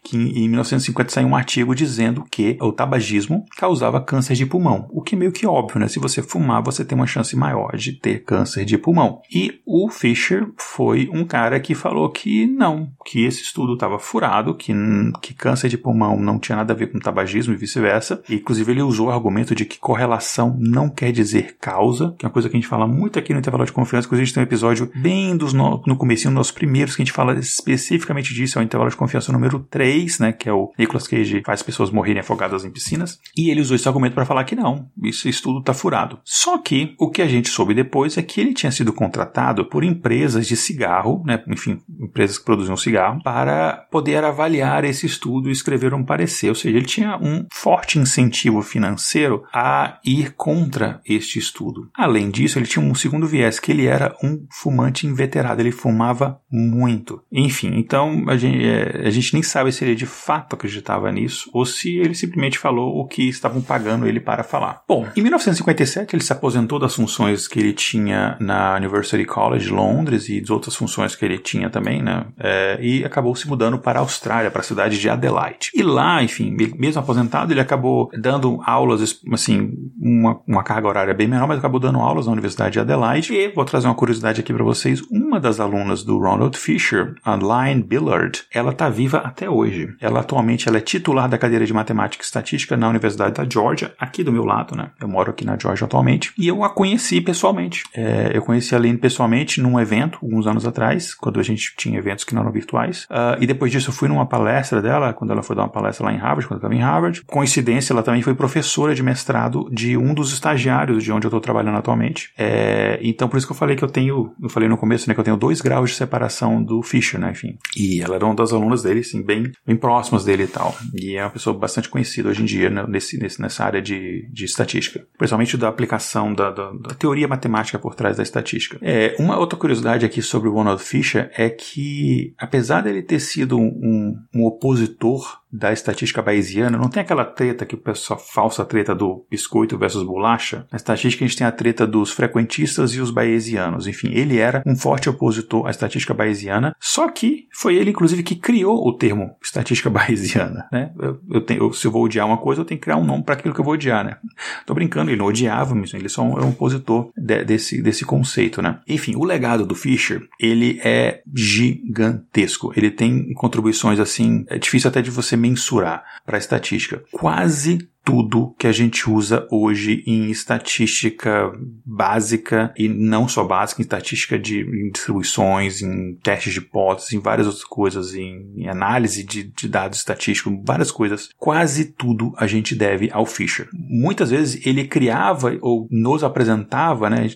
que 0.03 0.17
em 0.17 0.47
1950 0.47 1.11
saiu 1.11 1.27
um 1.27 1.35
artigo 1.35 1.73
dizendo 1.73 2.23
que 2.29 2.57
o 2.61 2.71
tabagismo 2.71 3.45
causava 3.57 4.01
câncer 4.01 4.35
de 4.35 4.45
pulmão, 4.45 4.87
o 4.91 5.01
que 5.01 5.15
é 5.15 5.17
meio 5.17 5.31
que 5.31 5.47
óbvio, 5.47 5.79
né? 5.79 5.87
Se 5.87 5.99
você 5.99 6.21
fumar, 6.21 6.61
você 6.61 6.83
tem 6.85 6.95
uma 6.97 7.07
chance 7.07 7.35
maior 7.35 7.75
de 7.75 7.93
ter 7.93 8.23
câncer 8.23 8.65
de 8.65 8.77
pulmão. 8.77 9.21
E 9.33 9.61
o 9.65 9.89
Fisher 9.89 10.47
foi 10.57 11.09
um 11.11 11.25
cara 11.25 11.59
que 11.59 11.73
falou 11.73 12.09
que 12.09 12.45
não, 12.45 12.91
que 13.05 13.23
esse 13.23 13.41
estudo 13.41 13.73
estava 13.73 13.97
furado, 13.97 14.55
que, 14.55 14.73
que 15.21 15.33
câncer 15.33 15.69
de 15.69 15.77
pulmão 15.77 16.19
não 16.19 16.39
tinha 16.39 16.55
nada 16.55 16.73
a 16.73 16.75
ver 16.75 16.91
com 16.91 16.99
tabagismo 16.99 17.53
e 17.53 17.57
vice-versa. 17.57 18.21
Inclusive, 18.29 18.71
ele 18.71 18.81
usou 18.81 19.07
o 19.07 19.11
argumento 19.11 19.55
de 19.55 19.65
que 19.65 19.79
correlação 19.79 20.55
não 20.59 20.89
quer 20.89 21.11
dizer 21.11 21.57
causa, 21.59 22.15
que 22.17 22.25
é 22.25 22.27
uma 22.27 22.33
coisa 22.33 22.49
que 22.49 22.55
a 22.55 22.59
gente 22.59 22.69
fala 22.69 22.87
muito 22.95 23.19
aqui 23.19 23.33
no 23.33 23.39
intervalo 23.39 23.65
de 23.65 23.71
confiança. 23.71 24.07
Inclusive, 24.07 24.23
a 24.23 24.25
gente 24.25 24.33
tem 24.33 24.43
um 24.43 24.45
episódio 24.45 24.91
bem 24.95 25.35
dos 25.35 25.53
no, 25.53 25.81
no 25.85 25.97
um 26.05 26.33
dos 26.33 26.51
primeiros, 26.51 26.95
que 26.95 27.01
a 27.01 27.05
gente 27.05 27.13
fala 27.13 27.37
especificamente 27.37 28.33
disso, 28.33 28.57
é 28.57 28.61
o 28.61 28.65
intervalo 28.65 28.89
de 28.89 28.95
confiança 28.95 29.31
número 29.31 29.59
3, 29.59 30.19
né? 30.19 30.31
Que 30.31 30.49
é 30.49 30.53
o 30.53 30.71
Nicolas 30.77 31.07
Cage 31.07 31.41
faz 31.45 31.61
pessoas 31.61 31.91
morrerem 31.91 32.21
afogadas 32.21 32.63
em 32.63 32.71
piscinas. 32.71 33.19
E 33.35 33.49
ele 33.49 33.61
usou 33.61 33.75
esse 33.75 33.87
argumento 33.87 34.13
para 34.13 34.25
falar 34.25 34.43
que 34.43 34.55
não, 34.55 34.87
esse 35.03 35.29
estudo 35.29 35.59
está 35.59 35.73
furado. 35.73 36.19
Só 36.23 36.57
que 36.57 36.95
o 36.99 37.09
que 37.09 37.21
a 37.21 37.27
gente 37.27 37.49
soube 37.49 37.73
depois 37.73 38.17
é 38.17 38.21
que 38.21 38.39
ele 38.39 38.53
tinha 38.53 38.71
sido 38.71 38.93
contratado 38.93 39.65
por 39.65 39.83
empresas 39.83 40.47
de 40.47 40.55
cigarro, 40.55 41.23
né? 41.25 41.43
Enfim, 41.47 41.81
empresas 41.99 42.37
que 42.37 42.45
produziam 42.45 42.77
cigarro, 42.77 43.21
para 43.23 43.85
poder 43.91 44.23
avaliar 44.23 44.83
esse 44.83 45.05
estudo 45.05 45.49
e 45.49 45.51
escrever 45.51 45.93
um 45.93 46.03
parecer. 46.03 46.49
Ou 46.49 46.55
seja, 46.55 46.77
ele 46.77 46.85
tinha 46.85 47.17
um 47.17 47.45
forte 47.51 47.99
incentivo 47.99 48.61
financeiro 48.61 49.43
a 49.53 49.99
ir 50.05 50.33
contra 50.35 51.01
este 51.05 51.39
estudo. 51.39 51.89
Além 51.93 52.29
disso, 52.29 52.59
ele 52.59 52.67
tinha 52.67 52.83
um 52.83 52.84
segundo 52.93 53.27
viés, 53.27 53.59
que 53.59 53.71
ele 53.71 53.85
era 53.85 54.15
um 54.23 54.45
fumante 54.51 55.07
inveterado, 55.07 55.61
ele 55.61 55.71
fumava 55.71 56.39
muito. 56.51 57.21
Enfim, 57.31 57.73
então 57.75 58.25
a 58.27 58.37
gente, 58.37 58.63
é, 58.63 59.07
a 59.07 59.09
gente 59.09 59.33
nem 59.33 59.41
sabe 59.41 59.71
se 59.71 59.83
ele 59.83 59.95
de 59.95 60.05
fato 60.05 60.55
acreditava 60.55 61.11
nisso 61.11 61.49
ou 61.53 61.65
se 61.65 61.97
ele 61.97 62.13
simplesmente 62.13 62.59
falou 62.59 62.99
o 62.99 63.07
que 63.07 63.27
estavam 63.27 63.61
pagando 63.61 64.07
ele 64.07 64.19
para 64.19 64.43
falar. 64.43 64.81
Bom, 64.87 65.07
em 65.15 65.21
1957 65.21 66.15
ele 66.15 66.23
se 66.23 66.33
aposentou 66.33 66.77
das 66.79 66.95
funções 66.95 67.47
que 67.47 67.59
ele 67.59 67.73
tinha 67.73 68.37
na 68.39 68.75
University 68.75 69.25
College 69.25 69.65
de 69.65 69.71
Londres 69.71 70.29
e 70.29 70.39
das 70.41 70.49
outras 70.49 70.75
funções 70.75 71.15
que 71.15 71.25
ele 71.25 71.37
tinha 71.37 71.69
também, 71.69 72.01
né? 72.01 72.25
É, 72.37 72.77
e 72.81 73.03
acabou 73.03 73.35
se 73.35 73.47
mudando 73.47 73.77
para 73.79 73.99
a 73.99 74.01
Austrália, 74.01 74.51
para 74.51 74.61
a 74.61 74.63
cidade 74.63 74.99
de 74.99 75.09
Adelaide. 75.09 75.71
E 75.73 75.81
lá, 75.81 76.21
enfim, 76.23 76.55
mesmo 76.77 77.01
aposentado, 77.01 77.51
ele 77.51 77.59
acabou 77.59 78.09
dando 78.13 78.59
aulas, 78.65 79.21
assim, 79.31 79.71
uma, 79.99 80.39
uma 80.47 80.63
carga 80.63 80.87
horária 80.87 81.13
bem 81.13 81.27
menor, 81.27 81.47
mas 81.47 81.59
acabou 81.59 81.79
dando 81.79 81.99
aulas 81.99 82.25
na 82.25 82.31
Universidade 82.31 82.74
de 82.75 82.79
Adelaide. 82.79 83.33
E 83.33 83.47
vou 83.47 83.65
trazer 83.65 83.87
uma 83.87 83.95
curiosidade 83.95 84.41
aqui 84.41 84.53
para 84.53 84.63
vocês: 84.63 85.01
uma 85.09 85.39
das 85.39 85.59
alunas 85.59 86.03
do 86.03 86.19
Ronald 86.19 86.57
Fisher, 86.57 87.15
a 87.23 87.35
Line 87.35 87.81
Billard, 87.81 88.43
ela 88.53 88.71
está 88.71 88.89
viva 88.89 89.19
até 89.19 89.49
hoje. 89.49 89.95
Ela 90.01 90.19
atualmente 90.19 90.67
ela 90.67 90.77
é 90.77 90.81
titular 90.81 91.29
da 91.29 91.37
cadeira 91.37 91.65
de 91.65 91.73
Matemática 91.73 92.23
e 92.23 92.25
Estatística 92.25 92.75
na 92.75 92.89
Universidade 92.89 93.35
da 93.35 93.47
Georgia, 93.49 93.93
aqui 93.99 94.23
do 94.23 94.31
meu 94.31 94.43
lado, 94.43 94.75
né? 94.75 94.91
Eu 94.99 95.07
moro 95.07 95.31
aqui 95.31 95.45
na 95.45 95.57
Georgia 95.57 95.85
atualmente. 95.85 96.33
E 96.37 96.47
eu 96.47 96.63
a 96.63 96.69
conheci 96.69 97.21
pessoalmente. 97.21 97.83
É, 97.93 98.31
eu 98.33 98.41
conheci 98.41 98.75
a 98.75 98.79
Line 98.79 98.97
pessoalmente 98.97 99.61
num 99.61 99.79
evento, 99.79 100.19
alguns 100.21 100.47
anos 100.47 100.65
atrás, 100.65 101.13
quando 101.13 101.39
a 101.39 101.43
gente 101.43 101.73
tinha 101.77 101.97
eventos 101.97 102.23
que 102.23 102.35
não 102.35 102.41
eram 102.41 102.51
virtuais. 102.51 103.05
Uh, 103.05 103.41
e 103.41 103.47
depois 103.47 103.71
disso 103.71 103.89
eu 103.89 103.93
fui 103.93 104.07
numa 104.07 104.25
palestra 104.25 104.81
dela, 104.81 105.13
quando 105.13 105.31
ela 105.31 105.43
foi 105.43 105.55
dar 105.55 105.63
uma 105.63 105.69
palestra 105.69 106.05
lá 106.05 106.13
em 106.13 106.17
Harvard, 106.17 106.47
quando 106.47 106.57
eu 106.57 106.67
estava 106.67 106.75
em 106.75 106.81
Harvard. 106.81 107.23
Coincidência, 107.25 107.93
ela 107.93 108.03
também 108.03 108.21
foi 108.21 108.35
professora 108.35 108.93
de 108.93 109.01
mestrado 109.01 109.69
de 109.71 109.95
um 109.95 110.13
dos 110.13 110.33
estagiários 110.33 111.03
de 111.03 111.11
onde 111.11 111.25
eu 111.25 111.29
estou 111.29 111.39
trabalhando 111.39 111.77
atualmente. 111.77 112.31
É, 112.37 112.64
então, 113.01 113.27
por 113.27 113.37
isso 113.37 113.45
que 113.45 113.53
eu 113.53 113.57
falei 113.57 113.75
que 113.75 113.83
eu 113.83 113.89
tenho, 113.89 114.33
eu 114.41 114.49
falei 114.49 114.67
no 114.69 114.77
começo, 114.77 115.07
né, 115.07 115.13
que 115.13 115.19
eu 115.19 115.23
tenho 115.23 115.37
dois 115.37 115.61
graus 115.61 115.91
de 115.91 115.95
separação 115.95 116.63
do 116.63 116.81
Fischer, 116.81 117.19
né, 117.19 117.31
enfim. 117.31 117.57
E 117.75 118.01
ela 118.01 118.15
era 118.15 118.25
uma 118.25 118.35
das 118.35 118.53
alunas 118.53 118.83
dele, 118.83 119.01
assim, 119.01 119.23
bem, 119.23 119.51
bem 119.65 119.75
próximas 119.75 120.23
dele 120.23 120.43
e 120.43 120.47
tal. 120.47 120.75
E 120.93 121.15
é 121.15 121.23
uma 121.23 121.29
pessoa 121.29 121.57
bastante 121.57 121.89
conhecida 121.89 122.29
hoje 122.29 122.41
em 122.41 122.45
dia 122.45 122.69
né, 122.69 122.85
nesse, 122.87 123.17
nesse, 123.17 123.41
nessa 123.41 123.63
área 123.63 123.81
de, 123.81 124.27
de 124.31 124.45
estatística. 124.45 125.05
Principalmente 125.17 125.57
da 125.57 125.67
aplicação 125.67 126.33
da, 126.33 126.51
da, 126.51 126.71
da 126.71 126.95
teoria 126.95 127.27
matemática 127.27 127.79
por 127.79 127.95
trás 127.95 128.17
da 128.17 128.23
estatística. 128.23 128.77
É, 128.81 129.15
uma 129.19 129.37
outra 129.37 129.57
curiosidade 129.57 130.05
aqui 130.05 130.21
sobre 130.21 130.49
o 130.49 130.53
Ronald 130.53 130.81
Fisher 130.81 131.31
é 131.35 131.49
que, 131.49 132.33
apesar 132.37 132.81
dele 132.81 133.01
ter 133.01 133.19
sido 133.19 133.57
um, 133.57 134.15
um 134.33 134.45
opositor 134.45 135.39
da 135.57 135.71
estatística 135.71 136.21
bayesiana, 136.21 136.77
não 136.77 136.89
tem 136.89 137.01
aquela 137.01 137.25
treta 137.25 137.65
que 137.65 137.75
o 137.75 137.77
pessoal 137.77 138.19
falsa 138.19 138.65
treta 138.65 138.93
do 138.93 139.25
biscoito 139.29 139.77
versus 139.77 140.03
bolacha. 140.03 140.67
Na 140.71 140.75
estatística 140.75 141.23
a 141.23 141.27
gente 141.27 141.37
tem 141.37 141.47
a 141.47 141.51
treta 141.51 141.87
dos 141.87 142.11
frequentistas 142.11 142.93
e 142.93 143.01
os 143.01 143.11
bayesianos. 143.11 143.87
Enfim, 143.87 144.09
ele 144.11 144.37
era 144.37 144.61
um 144.65 144.75
forte 144.75 145.09
opositor 145.09 145.67
à 145.67 145.71
estatística 145.71 146.13
bayesiana, 146.13 146.75
só 146.79 147.09
que 147.09 147.47
foi 147.53 147.75
ele 147.75 147.91
inclusive 147.91 148.23
que 148.23 148.35
criou 148.35 148.85
o 148.85 148.93
termo 148.93 149.35
estatística 149.41 149.89
bayesiana, 149.91 150.67
né? 150.71 150.91
Eu, 150.99 151.19
eu 151.31 151.41
tenho, 151.41 151.63
eu, 151.63 151.73
se 151.73 151.87
eu 151.87 151.91
vou 151.91 152.03
odiar 152.03 152.27
uma 152.27 152.37
coisa, 152.37 152.61
eu 152.61 152.65
tenho 152.65 152.79
que 152.79 152.85
criar 152.85 152.97
um 152.97 153.05
nome 153.05 153.23
para 153.23 153.35
aquilo 153.35 153.53
que 153.53 153.59
eu 153.59 153.65
vou 153.65 153.73
odiar, 153.73 154.03
né? 154.03 154.17
Tô 154.65 154.73
brincando, 154.73 155.09
ele 155.11 155.17
não 155.17 155.25
odiava, 155.25 155.73
mas 155.73 155.93
ele 155.93 156.09
só 156.09 156.21
é 156.23 156.43
um 156.43 156.49
opositor 156.49 157.09
de, 157.15 157.43
desse, 157.45 157.81
desse 157.81 158.05
conceito, 158.05 158.61
né? 158.61 158.79
Enfim, 158.87 159.15
o 159.15 159.23
legado 159.23 159.65
do 159.65 159.75
Fischer, 159.75 160.27
ele 160.39 160.79
é 160.83 161.21
gigantesco. 161.33 162.73
Ele 162.75 162.91
tem 162.91 163.33
contribuições 163.33 163.99
assim, 163.99 164.45
é 164.47 164.57
difícil 164.57 164.89
até 164.89 165.01
de 165.01 165.11
você 165.11 165.37
mensurar 165.45 166.03
para 166.25 166.37
a 166.37 166.39
estatística. 166.39 167.03
Quase 167.11 167.87
tudo 168.05 168.53
que 168.59 168.67
a 168.67 168.71
gente 168.71 169.09
usa 169.09 169.47
hoje 169.49 170.03
em 170.05 170.29
estatística 170.29 171.51
básica 171.83 172.71
e 172.77 172.87
não 172.87 173.27
só 173.27 173.43
básica, 173.43 173.81
em 173.81 173.83
estatística 173.83 174.37
de 174.37 174.61
em 174.61 174.91
distribuições, 174.91 175.81
em 175.81 176.13
testes 176.21 176.53
de 176.53 176.59
hipóteses, 176.59 177.13
em 177.13 177.19
várias 177.19 177.47
outras 177.47 177.65
coisas, 177.65 178.13
em, 178.13 178.53
em 178.55 178.69
análise 178.69 179.23
de, 179.23 179.43
de, 179.43 179.67
dados 179.67 179.97
estatísticos, 179.97 180.53
várias 180.63 180.91
coisas. 180.91 181.29
Quase 181.35 181.85
tudo 181.85 182.31
a 182.37 182.45
gente 182.45 182.75
deve 182.75 183.09
ao 183.11 183.25
Fisher. 183.25 183.67
Muitas 183.73 184.29
vezes 184.29 184.63
ele 184.65 184.87
criava 184.87 185.57
ou 185.61 185.87
nos 185.89 186.23
apresentava, 186.23 187.09
né? 187.09 187.27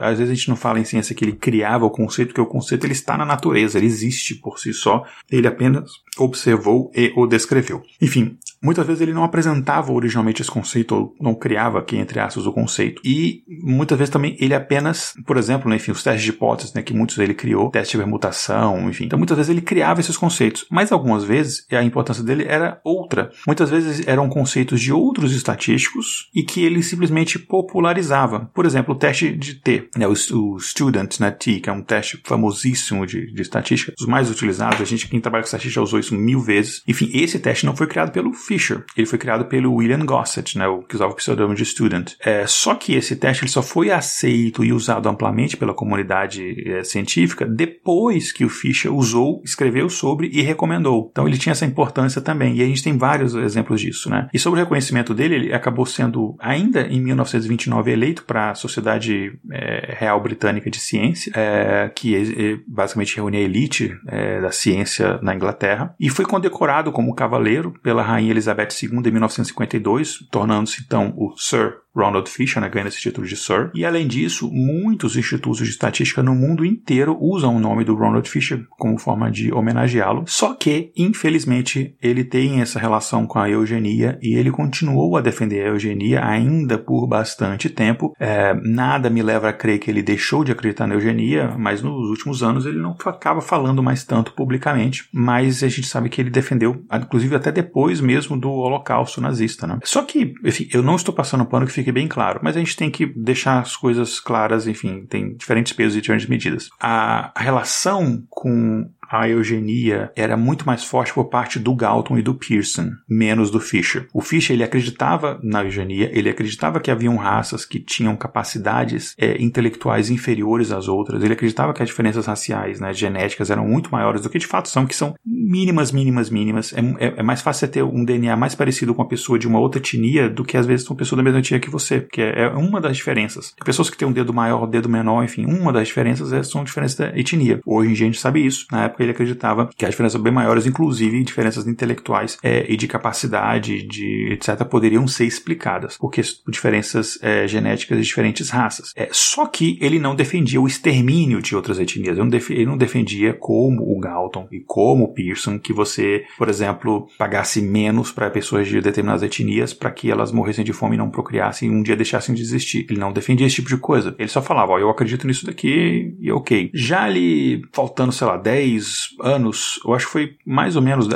Às 0.00 0.18
vezes 0.18 0.32
a 0.32 0.34
gente 0.34 0.48
não 0.48 0.56
fala 0.56 0.80
em 0.80 0.84
ciência 0.84 1.14
que 1.14 1.22
ele 1.22 1.36
criava 1.36 1.84
o 1.84 1.90
conceito, 1.90 2.28
porque 2.28 2.40
o 2.40 2.46
conceito 2.46 2.86
ele 2.86 2.94
está 2.94 3.18
na 3.18 3.26
natureza, 3.26 3.76
ele 3.76 3.86
existe 3.86 4.36
por 4.36 4.58
si 4.58 4.72
só, 4.72 5.04
ele 5.30 5.46
apenas 5.46 5.90
observou 6.18 6.90
e 6.94 7.12
o 7.16 7.26
descreveu. 7.26 7.82
Enfim, 8.00 8.38
muitas 8.62 8.86
vezes 8.86 9.02
ele 9.02 9.12
não 9.12 9.24
apresentava 9.24 9.92
originalmente 9.92 10.40
esse 10.40 10.50
conceito, 10.50 10.94
ou 10.94 11.14
não 11.20 11.34
criava 11.34 11.78
aqui, 11.78 11.96
entre 11.96 12.18
aspas, 12.18 12.46
o 12.46 12.52
conceito. 12.52 13.02
E 13.04 13.42
muitas 13.62 13.98
vezes 13.98 14.12
também 14.12 14.36
ele 14.40 14.54
apenas, 14.54 15.12
por 15.26 15.36
exemplo, 15.36 15.68
né, 15.68 15.76
enfim, 15.76 15.90
os 15.90 16.02
testes 16.02 16.22
de 16.22 16.30
hipóteses, 16.30 16.72
né, 16.72 16.82
que 16.82 16.94
muitos 16.94 17.18
ele 17.18 17.34
criou, 17.34 17.70
teste 17.70 17.92
de 17.92 18.02
permutação, 18.02 18.88
enfim. 18.88 19.04
Então 19.04 19.18
muitas 19.18 19.36
vezes 19.36 19.50
ele 19.50 19.60
criava 19.60 20.00
esses 20.00 20.16
conceitos, 20.16 20.66
mas 20.70 20.90
algumas 20.92 21.24
vezes 21.24 21.66
a 21.70 21.82
importância 21.82 22.24
dele 22.24 22.44
era 22.48 22.80
outra. 22.84 23.30
Muitas 23.46 23.68
vezes 23.68 24.06
eram 24.06 24.28
conceitos 24.28 24.80
de 24.80 24.92
outros 24.92 25.34
estatísticos 25.34 26.30
e 26.34 26.42
que 26.42 26.64
ele 26.64 26.82
simplesmente 26.82 27.38
popularizava. 27.38 28.50
Por 28.54 28.64
exemplo, 28.64 28.94
o 28.94 28.98
teste 28.98 29.36
de 29.36 29.54
T, 29.54 29.88
né, 29.96 30.06
o, 30.06 30.12
o 30.12 30.58
Student 30.58 31.20
né, 31.20 31.30
T, 31.30 31.60
que 31.60 31.68
é 31.68 31.72
um 31.72 31.82
teste 31.82 32.20
famosíssimo 32.24 33.06
de, 33.06 33.32
de 33.32 33.42
estatística, 33.42 33.92
os 33.98 34.06
mais 34.06 34.30
utilizados, 34.30 34.80
a 34.80 34.84
gente, 34.84 35.08
quem 35.08 35.20
trabalha 35.20 35.42
com 35.42 35.46
estatística, 35.46 35.82
usou 35.82 35.98
isso 36.04 36.14
mil 36.14 36.40
vezes. 36.40 36.82
Enfim, 36.86 37.10
esse 37.12 37.38
teste 37.38 37.66
não 37.66 37.76
foi 37.76 37.86
criado 37.86 38.12
pelo 38.12 38.32
Fisher, 38.32 38.84
ele 38.96 39.06
foi 39.06 39.18
criado 39.18 39.46
pelo 39.46 39.74
William 39.74 40.04
Gossett, 40.04 40.58
né, 40.58 40.66
o 40.66 40.82
que 40.82 40.94
usava 40.94 41.12
o 41.12 41.16
pseudônimo 41.16 41.54
de 41.54 41.64
Student. 41.64 42.12
É, 42.20 42.46
só 42.46 42.74
que 42.74 42.94
esse 42.94 43.16
teste 43.16 43.44
ele 43.44 43.50
só 43.50 43.62
foi 43.62 43.90
aceito 43.90 44.64
e 44.64 44.72
usado 44.72 45.08
amplamente 45.08 45.56
pela 45.56 45.74
comunidade 45.74 46.54
é, 46.68 46.84
científica 46.84 47.46
depois 47.46 48.32
que 48.32 48.44
o 48.44 48.48
Fisher 48.48 48.92
usou, 48.92 49.42
escreveu 49.44 49.88
sobre 49.88 50.28
e 50.32 50.42
recomendou. 50.42 51.08
Então 51.10 51.26
ele 51.26 51.38
tinha 51.38 51.52
essa 51.52 51.66
importância 51.66 52.20
também, 52.20 52.56
e 52.56 52.62
a 52.62 52.66
gente 52.66 52.82
tem 52.82 52.96
vários 52.96 53.34
exemplos 53.34 53.80
disso. 53.80 54.10
Né? 54.10 54.28
E 54.32 54.38
sobre 54.38 54.60
o 54.60 54.62
reconhecimento 54.62 55.14
dele, 55.14 55.34
ele 55.34 55.54
acabou 55.54 55.86
sendo, 55.86 56.36
ainda 56.38 56.86
em 56.86 57.00
1929, 57.00 57.90
eleito 57.90 58.24
para 58.24 58.50
a 58.50 58.54
Sociedade 58.54 59.32
é, 59.50 59.94
Real 59.98 60.20
Britânica 60.20 60.70
de 60.70 60.78
Ciência, 60.78 61.32
é, 61.34 61.90
que 61.94 62.14
é, 62.14 62.58
basicamente 62.66 63.16
reúne 63.16 63.36
a 63.38 63.40
elite 63.40 63.96
é, 64.06 64.40
da 64.40 64.50
ciência 64.50 65.18
na 65.22 65.34
Inglaterra 65.34 65.93
e 65.98 66.10
foi 66.10 66.24
condecorado 66.24 66.92
como 66.92 67.14
cavaleiro 67.14 67.72
pela 67.82 68.02
Rainha 68.02 68.30
Elizabeth 68.30 68.68
II 68.82 68.98
em 68.98 69.10
1952, 69.10 70.28
tornando-se 70.30 70.82
então 70.82 71.14
o 71.16 71.34
Sir 71.36 71.83
Ronald 71.94 72.28
Fisher, 72.28 72.60
né, 72.60 72.68
ganhando 72.68 72.88
esse 72.88 73.00
título 73.00 73.26
de 73.26 73.36
Sir. 73.36 73.70
E 73.74 73.84
além 73.84 74.06
disso, 74.06 74.50
muitos 74.50 75.16
institutos 75.16 75.58
de 75.58 75.70
estatística 75.70 76.22
no 76.22 76.34
mundo 76.34 76.64
inteiro 76.64 77.16
usam 77.20 77.56
o 77.56 77.60
nome 77.60 77.84
do 77.84 77.94
Ronald 77.94 78.28
Fisher 78.28 78.66
como 78.70 78.98
forma 78.98 79.30
de 79.30 79.52
homenageá-lo. 79.52 80.24
Só 80.26 80.54
que, 80.54 80.92
infelizmente, 80.96 81.96
ele 82.02 82.24
tem 82.24 82.60
essa 82.60 82.78
relação 82.78 83.26
com 83.26 83.38
a 83.38 83.48
eugenia 83.48 84.18
e 84.20 84.34
ele 84.34 84.50
continuou 84.50 85.16
a 85.16 85.20
defender 85.20 85.64
a 85.64 85.68
eugenia 85.68 86.24
ainda 86.24 86.78
por 86.78 87.06
bastante 87.06 87.68
tempo. 87.70 88.14
É, 88.18 88.54
nada 88.54 89.08
me 89.08 89.22
leva 89.22 89.48
a 89.48 89.52
crer 89.52 89.78
que 89.78 89.90
ele 89.90 90.02
deixou 90.02 90.44
de 90.44 90.52
acreditar 90.52 90.86
na 90.86 90.94
eugenia, 90.94 91.54
mas 91.58 91.82
nos 91.82 92.10
últimos 92.10 92.42
anos 92.42 92.66
ele 92.66 92.78
não 92.78 92.96
acaba 93.04 93.40
falando 93.40 93.82
mais 93.82 94.04
tanto 94.04 94.32
publicamente. 94.32 95.08
Mas 95.12 95.62
a 95.62 95.68
gente 95.68 95.86
sabe 95.86 96.08
que 96.08 96.20
ele 96.20 96.30
defendeu, 96.30 96.84
inclusive 96.92 97.36
até 97.36 97.52
depois 97.52 98.00
mesmo 98.00 98.38
do 98.38 98.50
Holocausto 98.50 99.20
nazista. 99.20 99.66
Né? 99.66 99.78
Só 99.84 100.02
que, 100.02 100.34
enfim, 100.44 100.68
eu 100.72 100.82
não 100.82 100.96
estou 100.96 101.14
passando 101.14 101.44
pano 101.44 101.66
que 101.66 101.72
fique 101.84 101.92
bem 101.92 102.08
claro. 102.08 102.40
Mas 102.42 102.56
a 102.56 102.58
gente 102.58 102.76
tem 102.76 102.90
que 102.90 103.06
deixar 103.06 103.60
as 103.60 103.76
coisas 103.76 104.18
claras, 104.18 104.66
enfim, 104.66 105.04
tem 105.06 105.34
diferentes 105.34 105.72
pesos 105.72 105.96
e 105.96 106.00
diferentes 106.00 106.26
medidas. 106.26 106.70
A, 106.80 107.30
relação 107.36 108.24
com 108.30 108.88
a 109.20 109.28
eugenia 109.28 110.10
era 110.16 110.36
muito 110.36 110.66
mais 110.66 110.84
forte 110.84 111.12
por 111.14 111.26
parte 111.26 111.58
do 111.58 111.74
Galton 111.74 112.18
e 112.18 112.22
do 112.22 112.34
Pearson, 112.34 112.90
menos 113.08 113.50
do 113.50 113.60
Fisher. 113.60 114.08
O 114.12 114.20
Fisher 114.20 114.54
ele 114.54 114.64
acreditava 114.64 115.38
na 115.42 115.62
eugenia, 115.62 116.10
ele 116.12 116.28
acreditava 116.28 116.80
que 116.80 116.90
haviam 116.90 117.16
raças 117.16 117.64
que 117.64 117.78
tinham 117.78 118.16
capacidades 118.16 119.14
é, 119.18 119.40
intelectuais 119.40 120.10
inferiores 120.10 120.72
às 120.72 120.88
outras, 120.88 121.22
ele 121.22 121.32
acreditava 121.32 121.72
que 121.72 121.82
as 121.82 121.88
diferenças 121.88 122.26
raciais, 122.26 122.80
né, 122.80 122.92
genéticas 122.92 123.50
eram 123.50 123.66
muito 123.66 123.90
maiores 123.90 124.22
do 124.22 124.30
que 124.30 124.38
de 124.38 124.46
fato 124.46 124.68
são, 124.68 124.86
que 124.86 124.96
são 124.96 125.14
mínimas, 125.24 125.92
mínimas, 125.92 126.30
mínimas. 126.30 126.72
É, 126.72 126.80
é, 126.98 127.14
é 127.18 127.22
mais 127.22 127.40
fácil 127.40 127.68
ter 127.68 127.82
um 127.82 128.04
DNA 128.04 128.36
mais 128.36 128.54
parecido 128.54 128.94
com 128.94 129.02
uma 129.02 129.08
pessoa 129.08 129.38
de 129.38 129.46
uma 129.46 129.58
outra 129.58 129.80
etnia 129.80 130.28
do 130.28 130.44
que 130.44 130.56
às 130.56 130.66
vezes 130.66 130.88
uma 130.88 130.96
pessoa 130.96 131.16
da 131.16 131.22
mesma 131.22 131.38
etnia 131.38 131.60
que 131.60 131.70
você, 131.70 132.00
que 132.00 132.20
é, 132.20 132.42
é 132.42 132.48
uma 132.48 132.80
das 132.80 132.96
diferenças. 132.96 133.54
Pessoas 133.64 133.88
que 133.88 133.96
têm 133.96 134.08
um 134.08 134.12
dedo 134.12 134.32
maior, 134.32 134.64
um 134.64 134.70
dedo 134.70 134.88
menor, 134.88 135.22
enfim, 135.22 135.44
uma 135.46 135.72
das 135.72 135.86
diferenças 135.86 136.32
é, 136.32 136.42
são 136.42 136.64
diferenças 136.64 136.96
da 136.96 137.18
etnia. 137.18 137.60
Hoje 137.64 137.90
em 137.90 137.94
dia 137.94 138.06
a 138.06 138.10
gente 138.10 138.20
sabe 138.20 138.44
isso. 138.44 138.66
Na 138.72 138.84
época 138.84 139.03
ele 139.04 139.12
acreditava 139.12 139.70
que 139.76 139.84
as 139.84 139.90
diferenças 139.90 140.20
bem 140.20 140.32
maiores, 140.32 140.66
inclusive 140.66 141.22
diferenças 141.22 141.66
intelectuais 141.66 142.38
é, 142.42 142.70
e 142.70 142.76
de 142.76 142.86
capacidade, 142.86 143.82
de 143.86 144.32
etc., 144.32 144.64
poderiam 144.64 145.06
ser 145.06 145.24
explicadas 145.24 145.96
por 145.96 146.12
diferenças 146.48 147.18
é, 147.22 147.46
genéticas 147.46 147.98
de 147.98 148.04
diferentes 148.04 148.50
raças. 148.50 148.92
É, 148.96 149.08
só 149.12 149.46
que 149.46 149.78
ele 149.80 149.98
não 149.98 150.14
defendia 150.14 150.60
o 150.60 150.66
extermínio 150.66 151.40
de 151.40 151.56
outras 151.56 151.78
etnias. 151.78 152.16
Ele 152.16 152.28
não, 152.28 152.38
ele 152.50 152.66
não 152.66 152.76
defendia 152.76 153.34
como 153.34 153.82
o 153.82 153.98
Galton 153.98 154.48
e 154.50 154.60
como 154.60 155.04
o 155.04 155.14
Pearson 155.14 155.58
que 155.58 155.72
você, 155.72 156.24
por 156.38 156.48
exemplo, 156.48 157.08
pagasse 157.18 157.60
menos 157.60 158.12
para 158.12 158.30
pessoas 158.30 158.68
de 158.68 158.80
determinadas 158.80 159.22
etnias 159.22 159.72
para 159.72 159.90
que 159.90 160.10
elas 160.10 160.32
morressem 160.32 160.64
de 160.64 160.72
fome 160.72 160.94
e 160.94 160.98
não 160.98 161.10
procriassem 161.10 161.68
e 161.68 161.72
um 161.72 161.82
dia 161.82 161.96
deixassem 161.96 162.34
de 162.34 162.42
existir. 162.42 162.86
Ele 162.88 163.00
não 163.00 163.12
defendia 163.12 163.46
esse 163.46 163.56
tipo 163.56 163.68
de 163.68 163.76
coisa. 163.76 164.14
Ele 164.18 164.28
só 164.28 164.42
falava, 164.42 164.72
ó, 164.72 164.78
eu 164.78 164.90
acredito 164.90 165.26
nisso 165.26 165.46
daqui 165.46 166.14
e 166.18 166.30
ok. 166.30 166.70
Já 166.74 167.04
ali, 167.04 167.62
faltando, 167.72 168.12
sei 168.12 168.26
lá, 168.26 168.36
10 168.36 168.83
anos, 169.20 169.80
eu 169.84 169.94
acho 169.94 170.06
que 170.06 170.12
foi 170.12 170.36
mais 170.44 170.76
ou 170.76 170.82
menos 170.82 171.08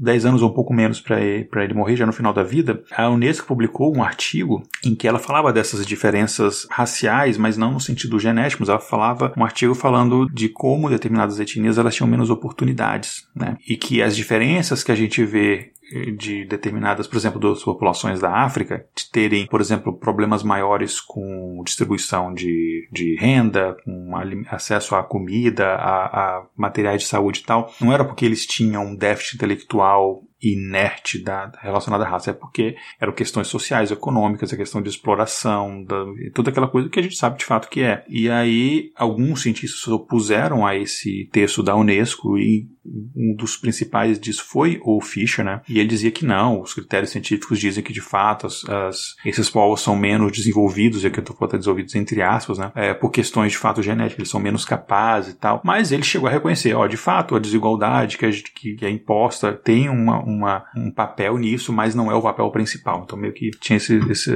10 0.00 0.26
anos 0.26 0.42
ou 0.42 0.50
um 0.50 0.54
pouco 0.54 0.72
menos 0.72 1.00
para 1.00 1.20
ele, 1.20 1.48
ele 1.54 1.74
morrer, 1.74 1.96
já 1.96 2.06
no 2.06 2.12
final 2.12 2.32
da 2.32 2.42
vida, 2.42 2.82
a 2.96 3.08
Unesco 3.08 3.46
publicou 3.46 3.94
um 3.94 4.02
artigo 4.02 4.62
em 4.84 4.94
que 4.94 5.06
ela 5.06 5.18
falava 5.18 5.52
dessas 5.52 5.86
diferenças 5.86 6.66
raciais, 6.70 7.36
mas 7.36 7.56
não 7.56 7.72
no 7.72 7.80
sentido 7.80 8.18
genético, 8.18 8.62
mas 8.62 8.68
ela 8.68 8.80
falava 8.80 9.32
um 9.36 9.44
artigo 9.44 9.74
falando 9.74 10.28
de 10.32 10.48
como 10.48 10.88
determinadas 10.88 11.38
etnias 11.38 11.78
elas 11.78 11.94
tinham 11.94 12.08
menos 12.08 12.30
oportunidades, 12.30 13.26
né? 13.34 13.56
E 13.68 13.76
que 13.76 14.02
as 14.02 14.16
diferenças 14.16 14.82
que 14.82 14.92
a 14.92 14.96
gente 14.96 15.24
vê 15.24 15.72
de 16.16 16.44
determinadas, 16.44 17.06
por 17.06 17.16
exemplo, 17.16 17.40
das 17.40 17.62
populações 17.62 18.20
da 18.20 18.30
África, 18.30 18.86
de 18.94 19.10
terem, 19.10 19.46
por 19.46 19.60
exemplo, 19.60 19.92
problemas 19.92 20.42
maiores 20.42 21.00
com 21.00 21.62
distribuição 21.64 22.32
de, 22.32 22.88
de 22.90 23.16
renda, 23.16 23.76
com 23.84 24.12
acesso 24.48 24.94
à 24.94 25.02
comida, 25.02 25.66
a, 25.74 26.06
a 26.06 26.46
materiais 26.56 27.02
de 27.02 27.08
saúde 27.08 27.40
e 27.40 27.44
tal, 27.44 27.72
não 27.80 27.92
era 27.92 28.04
porque 28.04 28.24
eles 28.24 28.46
tinham 28.46 28.86
um 28.86 28.96
déficit 28.96 29.36
intelectual 29.36 30.22
inerte 30.42 31.22
da, 31.22 31.52
relacionada 31.60 32.04
à 32.04 32.08
raça, 32.08 32.30
é 32.30 32.34
porque 32.34 32.74
eram 33.00 33.12
questões 33.12 33.46
sociais, 33.46 33.92
econômicas, 33.92 34.52
a 34.52 34.56
questão 34.56 34.82
de 34.82 34.88
exploração, 34.88 35.84
da, 35.84 36.04
toda 36.34 36.50
aquela 36.50 36.66
coisa 36.66 36.88
que 36.88 36.98
a 36.98 37.02
gente 37.02 37.16
sabe 37.16 37.38
de 37.38 37.44
fato 37.44 37.68
que 37.68 37.80
é. 37.80 38.04
E 38.08 38.28
aí, 38.28 38.90
alguns 38.96 39.42
cientistas 39.42 39.80
se 39.80 39.90
opuseram 39.90 40.66
a 40.66 40.76
esse 40.76 41.28
texto 41.30 41.62
da 41.62 41.76
Unesco 41.76 42.36
e 42.36 42.68
um 42.84 43.34
dos 43.36 43.56
principais 43.56 44.18
disso 44.18 44.44
foi 44.44 44.80
o 44.82 45.00
Fischer, 45.00 45.44
né? 45.44 45.60
E 45.68 45.78
ele 45.78 45.88
dizia 45.88 46.10
que 46.10 46.24
não, 46.24 46.60
os 46.60 46.74
critérios 46.74 47.10
científicos 47.10 47.58
dizem 47.58 47.82
que 47.82 47.92
de 47.92 48.00
fato 48.00 48.46
as, 48.46 48.64
as, 48.68 49.16
esses 49.24 49.48
povos 49.48 49.80
são 49.80 49.96
menos 49.96 50.32
desenvolvidos, 50.32 51.04
e 51.04 51.06
aqui 51.06 51.18
eu 51.18 51.22
estou 51.22 51.36
falando 51.36 51.58
desenvolvidos 51.58 51.94
entre 51.94 52.22
aspas, 52.22 52.58
né? 52.58 52.72
É, 52.74 52.94
por 52.94 53.10
questões 53.10 53.52
de 53.52 53.58
fato 53.58 53.82
genéticas, 53.82 54.18
eles 54.18 54.30
são 54.30 54.40
menos 54.40 54.64
capazes 54.64 55.34
e 55.34 55.36
tal. 55.36 55.60
Mas 55.64 55.92
ele 55.92 56.02
chegou 56.02 56.28
a 56.28 56.32
reconhecer, 56.32 56.74
ó, 56.74 56.86
de 56.86 56.96
fato, 56.96 57.36
a 57.36 57.38
desigualdade 57.38 58.18
que, 58.18 58.26
a, 58.26 58.30
que 58.30 58.76
é 58.82 58.90
imposta 58.90 59.52
tem 59.52 59.88
uma, 59.88 60.20
uma, 60.20 60.64
um 60.76 60.90
papel 60.90 61.38
nisso, 61.38 61.72
mas 61.72 61.94
não 61.94 62.10
é 62.10 62.14
o 62.14 62.22
papel 62.22 62.50
principal. 62.50 63.02
Então 63.04 63.18
meio 63.18 63.32
que 63.32 63.50
tinha 63.60 63.76
esse, 63.76 63.96
esse, 64.10 64.32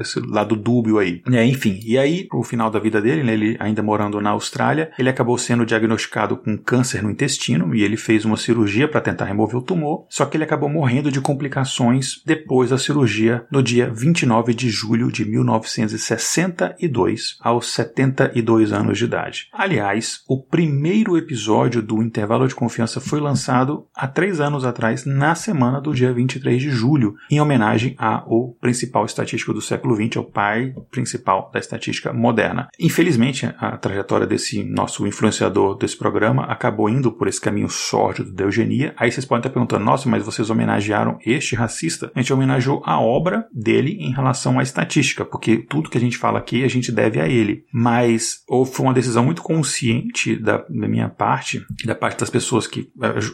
esse 0.00 0.20
lado 0.20 0.56
dúbio 0.56 0.98
aí. 0.98 1.22
É, 1.30 1.44
enfim, 1.44 1.80
e 1.84 1.98
aí, 1.98 2.24
pro 2.24 2.42
final 2.42 2.70
da 2.70 2.78
vida 2.78 3.00
dele, 3.00 3.22
né, 3.22 3.32
ele 3.32 3.56
ainda 3.60 3.82
morando 3.82 4.20
na 4.20 4.30
Austrália, 4.30 4.90
ele 4.98 5.08
acabou 5.08 5.36
sendo 5.36 5.66
diagnosticado 5.66 6.36
com 6.36 6.56
câncer 6.56 7.02
no 7.02 7.10
intestino 7.10 7.74
e 7.74 7.81
ele 7.82 7.96
fez 7.96 8.24
uma 8.24 8.36
cirurgia 8.36 8.86
para 8.86 9.00
tentar 9.00 9.24
remover 9.24 9.56
o 9.56 9.62
tumor, 9.62 10.06
só 10.08 10.24
que 10.24 10.36
ele 10.36 10.44
acabou 10.44 10.68
morrendo 10.68 11.10
de 11.10 11.20
complicações 11.20 12.22
depois 12.24 12.70
da 12.70 12.78
cirurgia 12.78 13.44
no 13.50 13.60
dia 13.62 13.90
29 13.90 14.54
de 14.54 14.70
julho 14.70 15.10
de 15.10 15.24
1962, 15.24 17.38
aos 17.40 17.72
72 17.72 18.72
anos 18.72 18.98
de 18.98 19.04
idade. 19.04 19.48
Aliás, 19.52 20.20
o 20.28 20.40
primeiro 20.40 21.16
episódio 21.16 21.82
do 21.82 22.00
Intervalo 22.00 22.46
de 22.46 22.54
Confiança 22.54 23.00
foi 23.00 23.18
lançado 23.18 23.88
há 23.94 24.06
três 24.06 24.40
anos 24.40 24.64
atrás, 24.64 25.04
na 25.04 25.32
na 25.32 25.36
semana 25.36 25.80
do 25.80 25.94
dia 25.94 26.12
23 26.12 26.60
de 26.60 26.68
julho, 26.68 27.14
em 27.30 27.40
homenagem 27.40 27.94
ao 27.96 28.54
principal 28.60 29.06
estatístico 29.06 29.54
do 29.54 29.62
século 29.62 29.96
XX, 29.96 30.18
ao 30.18 30.24
pai 30.24 30.74
principal 30.90 31.50
da 31.50 31.58
estatística 31.58 32.12
moderna. 32.12 32.68
Infelizmente, 32.78 33.46
a 33.58 33.78
trajetória 33.78 34.26
desse 34.26 34.62
nosso 34.62 35.06
influenciador 35.06 35.78
desse 35.78 35.96
programa 35.96 36.44
acabou 36.44 36.86
indo 36.86 37.10
por 37.10 37.28
esse 37.28 37.40
caminho 37.40 37.70
sórdido 37.72 38.32
da 38.32 38.44
eugenia. 38.44 38.94
Aí 38.96 39.10
vocês 39.10 39.24
podem 39.24 39.40
estar 39.40 39.50
perguntando, 39.50 39.84
nossa, 39.84 40.08
mas 40.08 40.24
vocês 40.24 40.50
homenagearam 40.50 41.18
este 41.24 41.56
racista? 41.56 42.12
A 42.14 42.20
gente 42.20 42.32
homenageou 42.32 42.82
a 42.84 43.00
obra 43.00 43.46
dele 43.52 43.96
em 43.98 44.12
relação 44.12 44.58
à 44.58 44.62
estatística, 44.62 45.24
porque 45.24 45.58
tudo 45.58 45.90
que 45.90 45.98
a 45.98 46.00
gente 46.00 46.16
fala 46.16 46.38
aqui 46.38 46.64
a 46.64 46.68
gente 46.68 46.92
deve 46.92 47.20
a 47.20 47.26
ele. 47.26 47.64
Mas 47.72 48.42
ou 48.48 48.64
foi 48.64 48.86
uma 48.86 48.94
decisão 48.94 49.24
muito 49.24 49.42
consciente 49.42 50.36
da, 50.36 50.58
da 50.58 50.88
minha 50.88 51.08
parte, 51.08 51.64
da 51.84 51.94
parte 51.94 52.20
das 52.20 52.30
pessoas 52.30 52.66
que 52.66 52.88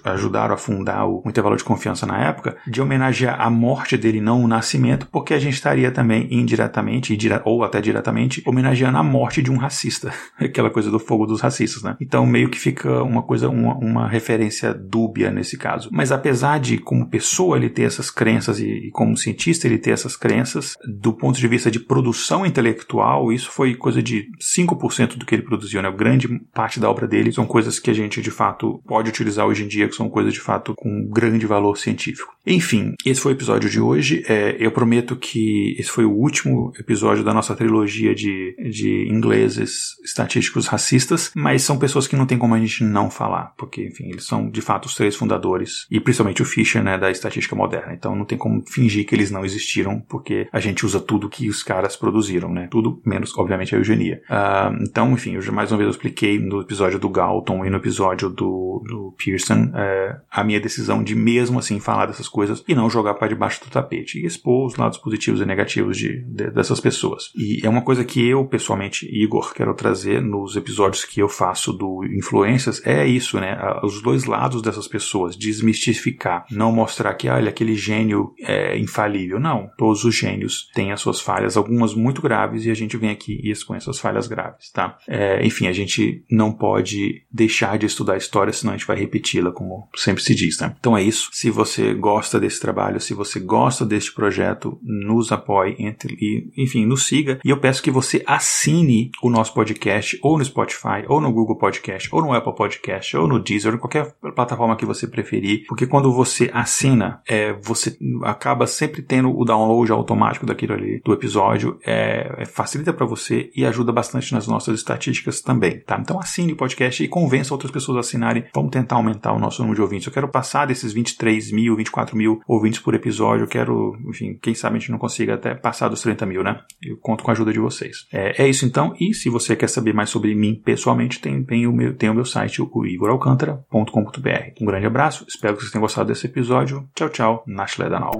ajudaram 0.04 0.54
a 0.54 0.58
fundar 0.58 1.06
o, 1.06 1.22
o 1.24 1.28
intervalo 1.28 1.56
de 1.56 1.64
confiança 1.64 2.06
na 2.06 2.18
época, 2.18 2.56
de 2.66 2.80
homenagear 2.80 3.40
a 3.40 3.50
morte 3.50 3.96
dele, 3.96 4.20
não 4.20 4.42
o 4.42 4.48
nascimento, 4.48 5.08
porque 5.10 5.34
a 5.34 5.38
gente 5.38 5.54
estaria 5.54 5.90
também 5.90 6.28
indiretamente, 6.30 7.16
ou 7.44 7.64
até 7.64 7.80
diretamente, 7.80 8.42
homenageando 8.46 8.98
a 8.98 9.02
morte 9.02 9.42
de 9.42 9.50
um 9.50 9.56
racista. 9.56 10.12
Aquela 10.38 10.70
coisa 10.70 10.90
do 10.90 10.98
fogo 10.98 11.26
dos 11.26 11.40
racistas, 11.40 11.82
né? 11.82 11.96
Então 12.00 12.24
meio 12.26 12.48
que 12.48 12.58
fica 12.58 13.02
uma 13.02 13.22
coisa, 13.22 13.48
uma, 13.48 13.74
uma 13.74 14.08
referência 14.08 14.27
dúbia 14.74 15.30
nesse 15.30 15.56
caso. 15.56 15.88
Mas 15.92 16.12
apesar 16.12 16.58
de, 16.58 16.78
como 16.78 17.08
pessoa, 17.08 17.56
ele 17.56 17.68
ter 17.68 17.82
essas 17.82 18.10
crenças 18.10 18.60
e, 18.60 18.66
e 18.66 18.90
como 18.90 19.16
cientista 19.16 19.66
ele 19.66 19.78
ter 19.78 19.90
essas 19.90 20.16
crenças, 20.16 20.74
do 20.86 21.12
ponto 21.12 21.38
de 21.38 21.48
vista 21.48 21.70
de 21.70 21.80
produção 21.80 22.44
intelectual, 22.44 23.32
isso 23.32 23.50
foi 23.50 23.74
coisa 23.74 24.02
de 24.02 24.28
5% 24.40 25.16
do 25.16 25.24
que 25.24 25.34
ele 25.34 25.42
produziu, 25.42 25.82
né? 25.82 25.90
Grande 25.90 26.28
parte 26.52 26.80
da 26.80 26.90
obra 26.90 27.06
dele 27.06 27.32
são 27.32 27.46
coisas 27.46 27.78
que 27.78 27.90
a 27.90 27.94
gente 27.94 28.20
de 28.20 28.30
fato 28.30 28.82
pode 28.86 29.08
utilizar 29.08 29.46
hoje 29.46 29.64
em 29.64 29.68
dia, 29.68 29.88
que 29.88 29.94
são 29.94 30.08
coisas 30.08 30.32
de 30.32 30.40
fato 30.40 30.74
com 30.76 31.08
grande 31.08 31.46
valor 31.46 31.76
científico. 31.76 32.32
Enfim, 32.48 32.94
esse 33.04 33.20
foi 33.20 33.32
o 33.32 33.36
episódio 33.36 33.68
de 33.68 33.78
hoje. 33.78 34.24
É, 34.26 34.56
eu 34.58 34.70
prometo 34.72 35.14
que 35.14 35.76
esse 35.78 35.90
foi 35.90 36.06
o 36.06 36.10
último 36.10 36.72
episódio 36.78 37.22
da 37.22 37.34
nossa 37.34 37.54
trilogia 37.54 38.14
de, 38.14 38.56
de 38.70 39.06
ingleses 39.10 39.98
estatísticos 40.02 40.66
racistas, 40.66 41.30
mas 41.36 41.62
são 41.62 41.78
pessoas 41.78 42.06
que 42.06 42.16
não 42.16 42.24
tem 42.24 42.38
como 42.38 42.54
a 42.54 42.58
gente 42.58 42.82
não 42.82 43.10
falar, 43.10 43.52
porque, 43.58 43.86
enfim, 43.86 44.08
eles 44.08 44.24
são 44.24 44.50
de 44.50 44.62
fato 44.62 44.86
os 44.86 44.94
três 44.94 45.14
fundadores, 45.14 45.86
e 45.90 46.00
principalmente 46.00 46.40
o 46.40 46.46
Fisher, 46.46 46.82
né, 46.82 46.96
da 46.96 47.10
estatística 47.10 47.54
moderna. 47.54 47.92
Então 47.92 48.16
não 48.16 48.24
tem 48.24 48.38
como 48.38 48.64
fingir 48.66 49.06
que 49.06 49.14
eles 49.14 49.30
não 49.30 49.44
existiram, 49.44 50.00
porque 50.08 50.48
a 50.50 50.58
gente 50.58 50.86
usa 50.86 51.00
tudo 51.00 51.28
que 51.28 51.48
os 51.50 51.62
caras 51.62 51.96
produziram, 51.96 52.50
né? 52.50 52.68
Tudo 52.70 53.02
menos, 53.04 53.36
obviamente, 53.36 53.74
a 53.74 53.78
eugenia. 53.78 54.22
Uh, 54.30 54.84
então, 54.88 55.12
enfim, 55.12 55.34
eu 55.34 55.52
mais 55.52 55.70
uma 55.70 55.78
vez 55.78 55.86
eu 55.86 55.92
expliquei 55.92 56.38
no 56.38 56.60
episódio 56.62 56.98
do 56.98 57.08
Galton 57.08 57.64
e 57.64 57.70
no 57.70 57.76
episódio 57.76 58.30
do, 58.30 58.82
do 58.86 59.14
Pearson 59.22 59.64
uh, 59.64 60.20
a 60.30 60.44
minha 60.44 60.60
decisão 60.60 61.02
de 61.02 61.14
mesmo 61.14 61.58
assim 61.58 61.80
falar 61.80 62.06
dessas 62.06 62.28
coisas 62.28 62.37
e 62.66 62.74
não 62.74 62.90
jogar 62.90 63.14
para 63.14 63.28
debaixo 63.28 63.64
do 63.64 63.70
tapete 63.70 64.18
e 64.18 64.26
expor 64.26 64.66
os 64.66 64.76
lados 64.76 64.98
positivos 64.98 65.40
e 65.40 65.46
negativos 65.46 65.96
de, 65.96 66.22
de, 66.24 66.50
dessas 66.50 66.80
pessoas. 66.80 67.30
E 67.34 67.60
é 67.64 67.68
uma 67.68 67.82
coisa 67.82 68.04
que 68.04 68.26
eu, 68.26 68.44
pessoalmente, 68.44 69.06
Igor, 69.10 69.52
quero 69.54 69.74
trazer 69.74 70.20
nos 70.22 70.56
episódios 70.56 71.04
que 71.04 71.20
eu 71.20 71.28
faço 71.28 71.72
do 71.72 72.04
Influências, 72.04 72.84
é 72.86 73.06
isso, 73.06 73.38
né? 73.38 73.58
Os 73.82 74.02
dois 74.02 74.24
lados 74.24 74.62
dessas 74.62 74.88
pessoas, 74.88 75.36
desmistificar, 75.36 76.44
não 76.50 76.72
mostrar 76.72 77.14
que, 77.14 77.28
olha, 77.28 77.48
aquele 77.48 77.74
gênio 77.74 78.32
é 78.40 78.78
infalível. 78.78 79.40
Não, 79.40 79.68
todos 79.76 80.04
os 80.04 80.14
gênios 80.14 80.68
têm 80.74 80.92
as 80.92 81.00
suas 81.00 81.20
falhas, 81.20 81.56
algumas 81.56 81.94
muito 81.94 82.22
graves, 82.22 82.64
e 82.64 82.70
a 82.70 82.74
gente 82.74 82.96
vem 82.96 83.10
aqui 83.10 83.40
e 83.42 83.50
expõe 83.50 83.76
essas 83.76 83.98
falhas 83.98 84.26
graves, 84.26 84.70
tá? 84.70 84.98
É, 85.08 85.44
enfim, 85.46 85.66
a 85.66 85.72
gente 85.72 86.24
não 86.30 86.52
pode 86.52 87.22
deixar 87.30 87.78
de 87.78 87.86
estudar 87.86 88.14
a 88.14 88.18
história, 88.18 88.52
senão 88.52 88.74
a 88.74 88.76
gente 88.76 88.86
vai 88.86 88.96
repeti-la, 88.96 89.52
como 89.52 89.88
sempre 89.94 90.22
se 90.22 90.34
diz, 90.34 90.58
né? 90.60 90.74
Então 90.78 90.96
é 90.96 91.02
isso. 91.02 91.30
Se 91.32 91.50
você 91.50 91.94
gosta 91.94 92.27
desse 92.40 92.60
trabalho, 92.60 93.00
se 93.00 93.14
você 93.14 93.38
gosta 93.38 93.86
deste 93.86 94.12
projeto, 94.12 94.76
nos 94.82 95.30
apoie 95.30 95.76
entre, 95.78 96.50
enfim, 96.56 96.84
nos 96.84 97.06
siga. 97.06 97.38
E 97.44 97.50
eu 97.50 97.60
peço 97.60 97.82
que 97.82 97.90
você 97.92 98.24
assine 98.26 99.12
o 99.22 99.30
nosso 99.30 99.54
podcast 99.54 100.18
ou 100.20 100.36
no 100.36 100.44
Spotify, 100.44 101.04
ou 101.06 101.20
no 101.20 101.32
Google 101.32 101.56
Podcast, 101.56 102.08
ou 102.10 102.20
no 102.20 102.32
Apple 102.32 102.54
Podcast, 102.56 103.16
ou 103.16 103.28
no 103.28 103.38
Deezer, 103.38 103.74
ou 103.74 103.78
qualquer 103.78 103.98
qualquer 103.98 104.32
plataforma 104.34 104.76
que 104.76 104.86
você 104.86 105.06
preferir, 105.06 105.64
porque 105.66 105.86
quando 105.86 106.12
você 106.12 106.50
assina, 106.52 107.20
é, 107.28 107.52
você 107.52 107.96
acaba 108.22 108.66
sempre 108.66 109.02
tendo 109.02 109.36
o 109.36 109.44
download 109.44 109.90
automático 109.92 110.46
daquilo 110.46 110.74
ali 110.74 111.00
do 111.04 111.12
episódio, 111.12 111.78
é, 111.84 112.34
é 112.38 112.44
facilita 112.44 112.92
para 112.92 113.06
você 113.06 113.50
e 113.54 113.64
ajuda 113.64 113.92
bastante 113.92 114.32
nas 114.32 114.46
nossas 114.46 114.78
estatísticas 114.78 115.40
também, 115.40 115.80
tá? 115.80 115.98
Então 116.00 116.18
assine 116.18 116.52
o 116.52 116.56
podcast 116.56 117.02
e 117.02 117.08
convença 117.08 117.54
outras 117.54 117.70
pessoas 117.70 117.96
a 117.96 118.00
assinarem. 118.00 118.44
Vamos 118.54 118.70
tentar 118.70 118.96
aumentar 118.96 119.32
o 119.32 119.38
nosso 119.38 119.62
número 119.62 119.76
de 119.76 119.82
ouvintes. 119.82 120.06
Eu 120.06 120.12
quero 120.12 120.28
passar 120.28 120.66
desses 120.66 120.92
23 120.92 121.52
mil, 121.52 121.76
24 121.76 122.07
mil 122.16 122.40
ouvintes 122.46 122.80
por 122.80 122.94
episódio. 122.94 123.44
Eu 123.44 123.48
quero, 123.48 123.96
enfim, 124.08 124.38
quem 124.40 124.54
sabe 124.54 124.76
a 124.76 124.78
gente 124.78 124.90
não 124.90 124.98
consiga 124.98 125.34
até 125.34 125.54
passar 125.54 125.88
dos 125.88 126.02
30 126.02 126.26
mil, 126.26 126.42
né? 126.42 126.60
Eu 126.82 126.96
conto 126.96 127.24
com 127.24 127.30
a 127.30 127.34
ajuda 127.34 127.52
de 127.52 127.58
vocês. 127.58 128.06
É, 128.12 128.44
é 128.44 128.48
isso 128.48 128.64
então. 128.64 128.94
E 129.00 129.14
se 129.14 129.28
você 129.28 129.56
quer 129.56 129.68
saber 129.68 129.92
mais 129.92 130.10
sobre 130.10 130.34
mim 130.34 130.60
pessoalmente, 130.64 131.20
tem, 131.20 131.42
tem, 131.44 131.66
o, 131.66 131.72
meu, 131.72 131.94
tem 131.94 132.10
o 132.10 132.14
meu 132.14 132.24
site, 132.24 132.62
o 132.62 132.86
igoralcantara.com.br. 132.86 134.60
Um 134.60 134.66
grande 134.66 134.86
abraço, 134.86 135.24
espero 135.28 135.54
que 135.54 135.62
vocês 135.62 135.72
tenham 135.72 135.82
gostado 135.82 136.08
desse 136.08 136.26
episódio. 136.26 136.88
Tchau, 136.94 137.08
tchau. 137.08 137.44
Nashle 137.46 137.88
Danal. 137.88 138.12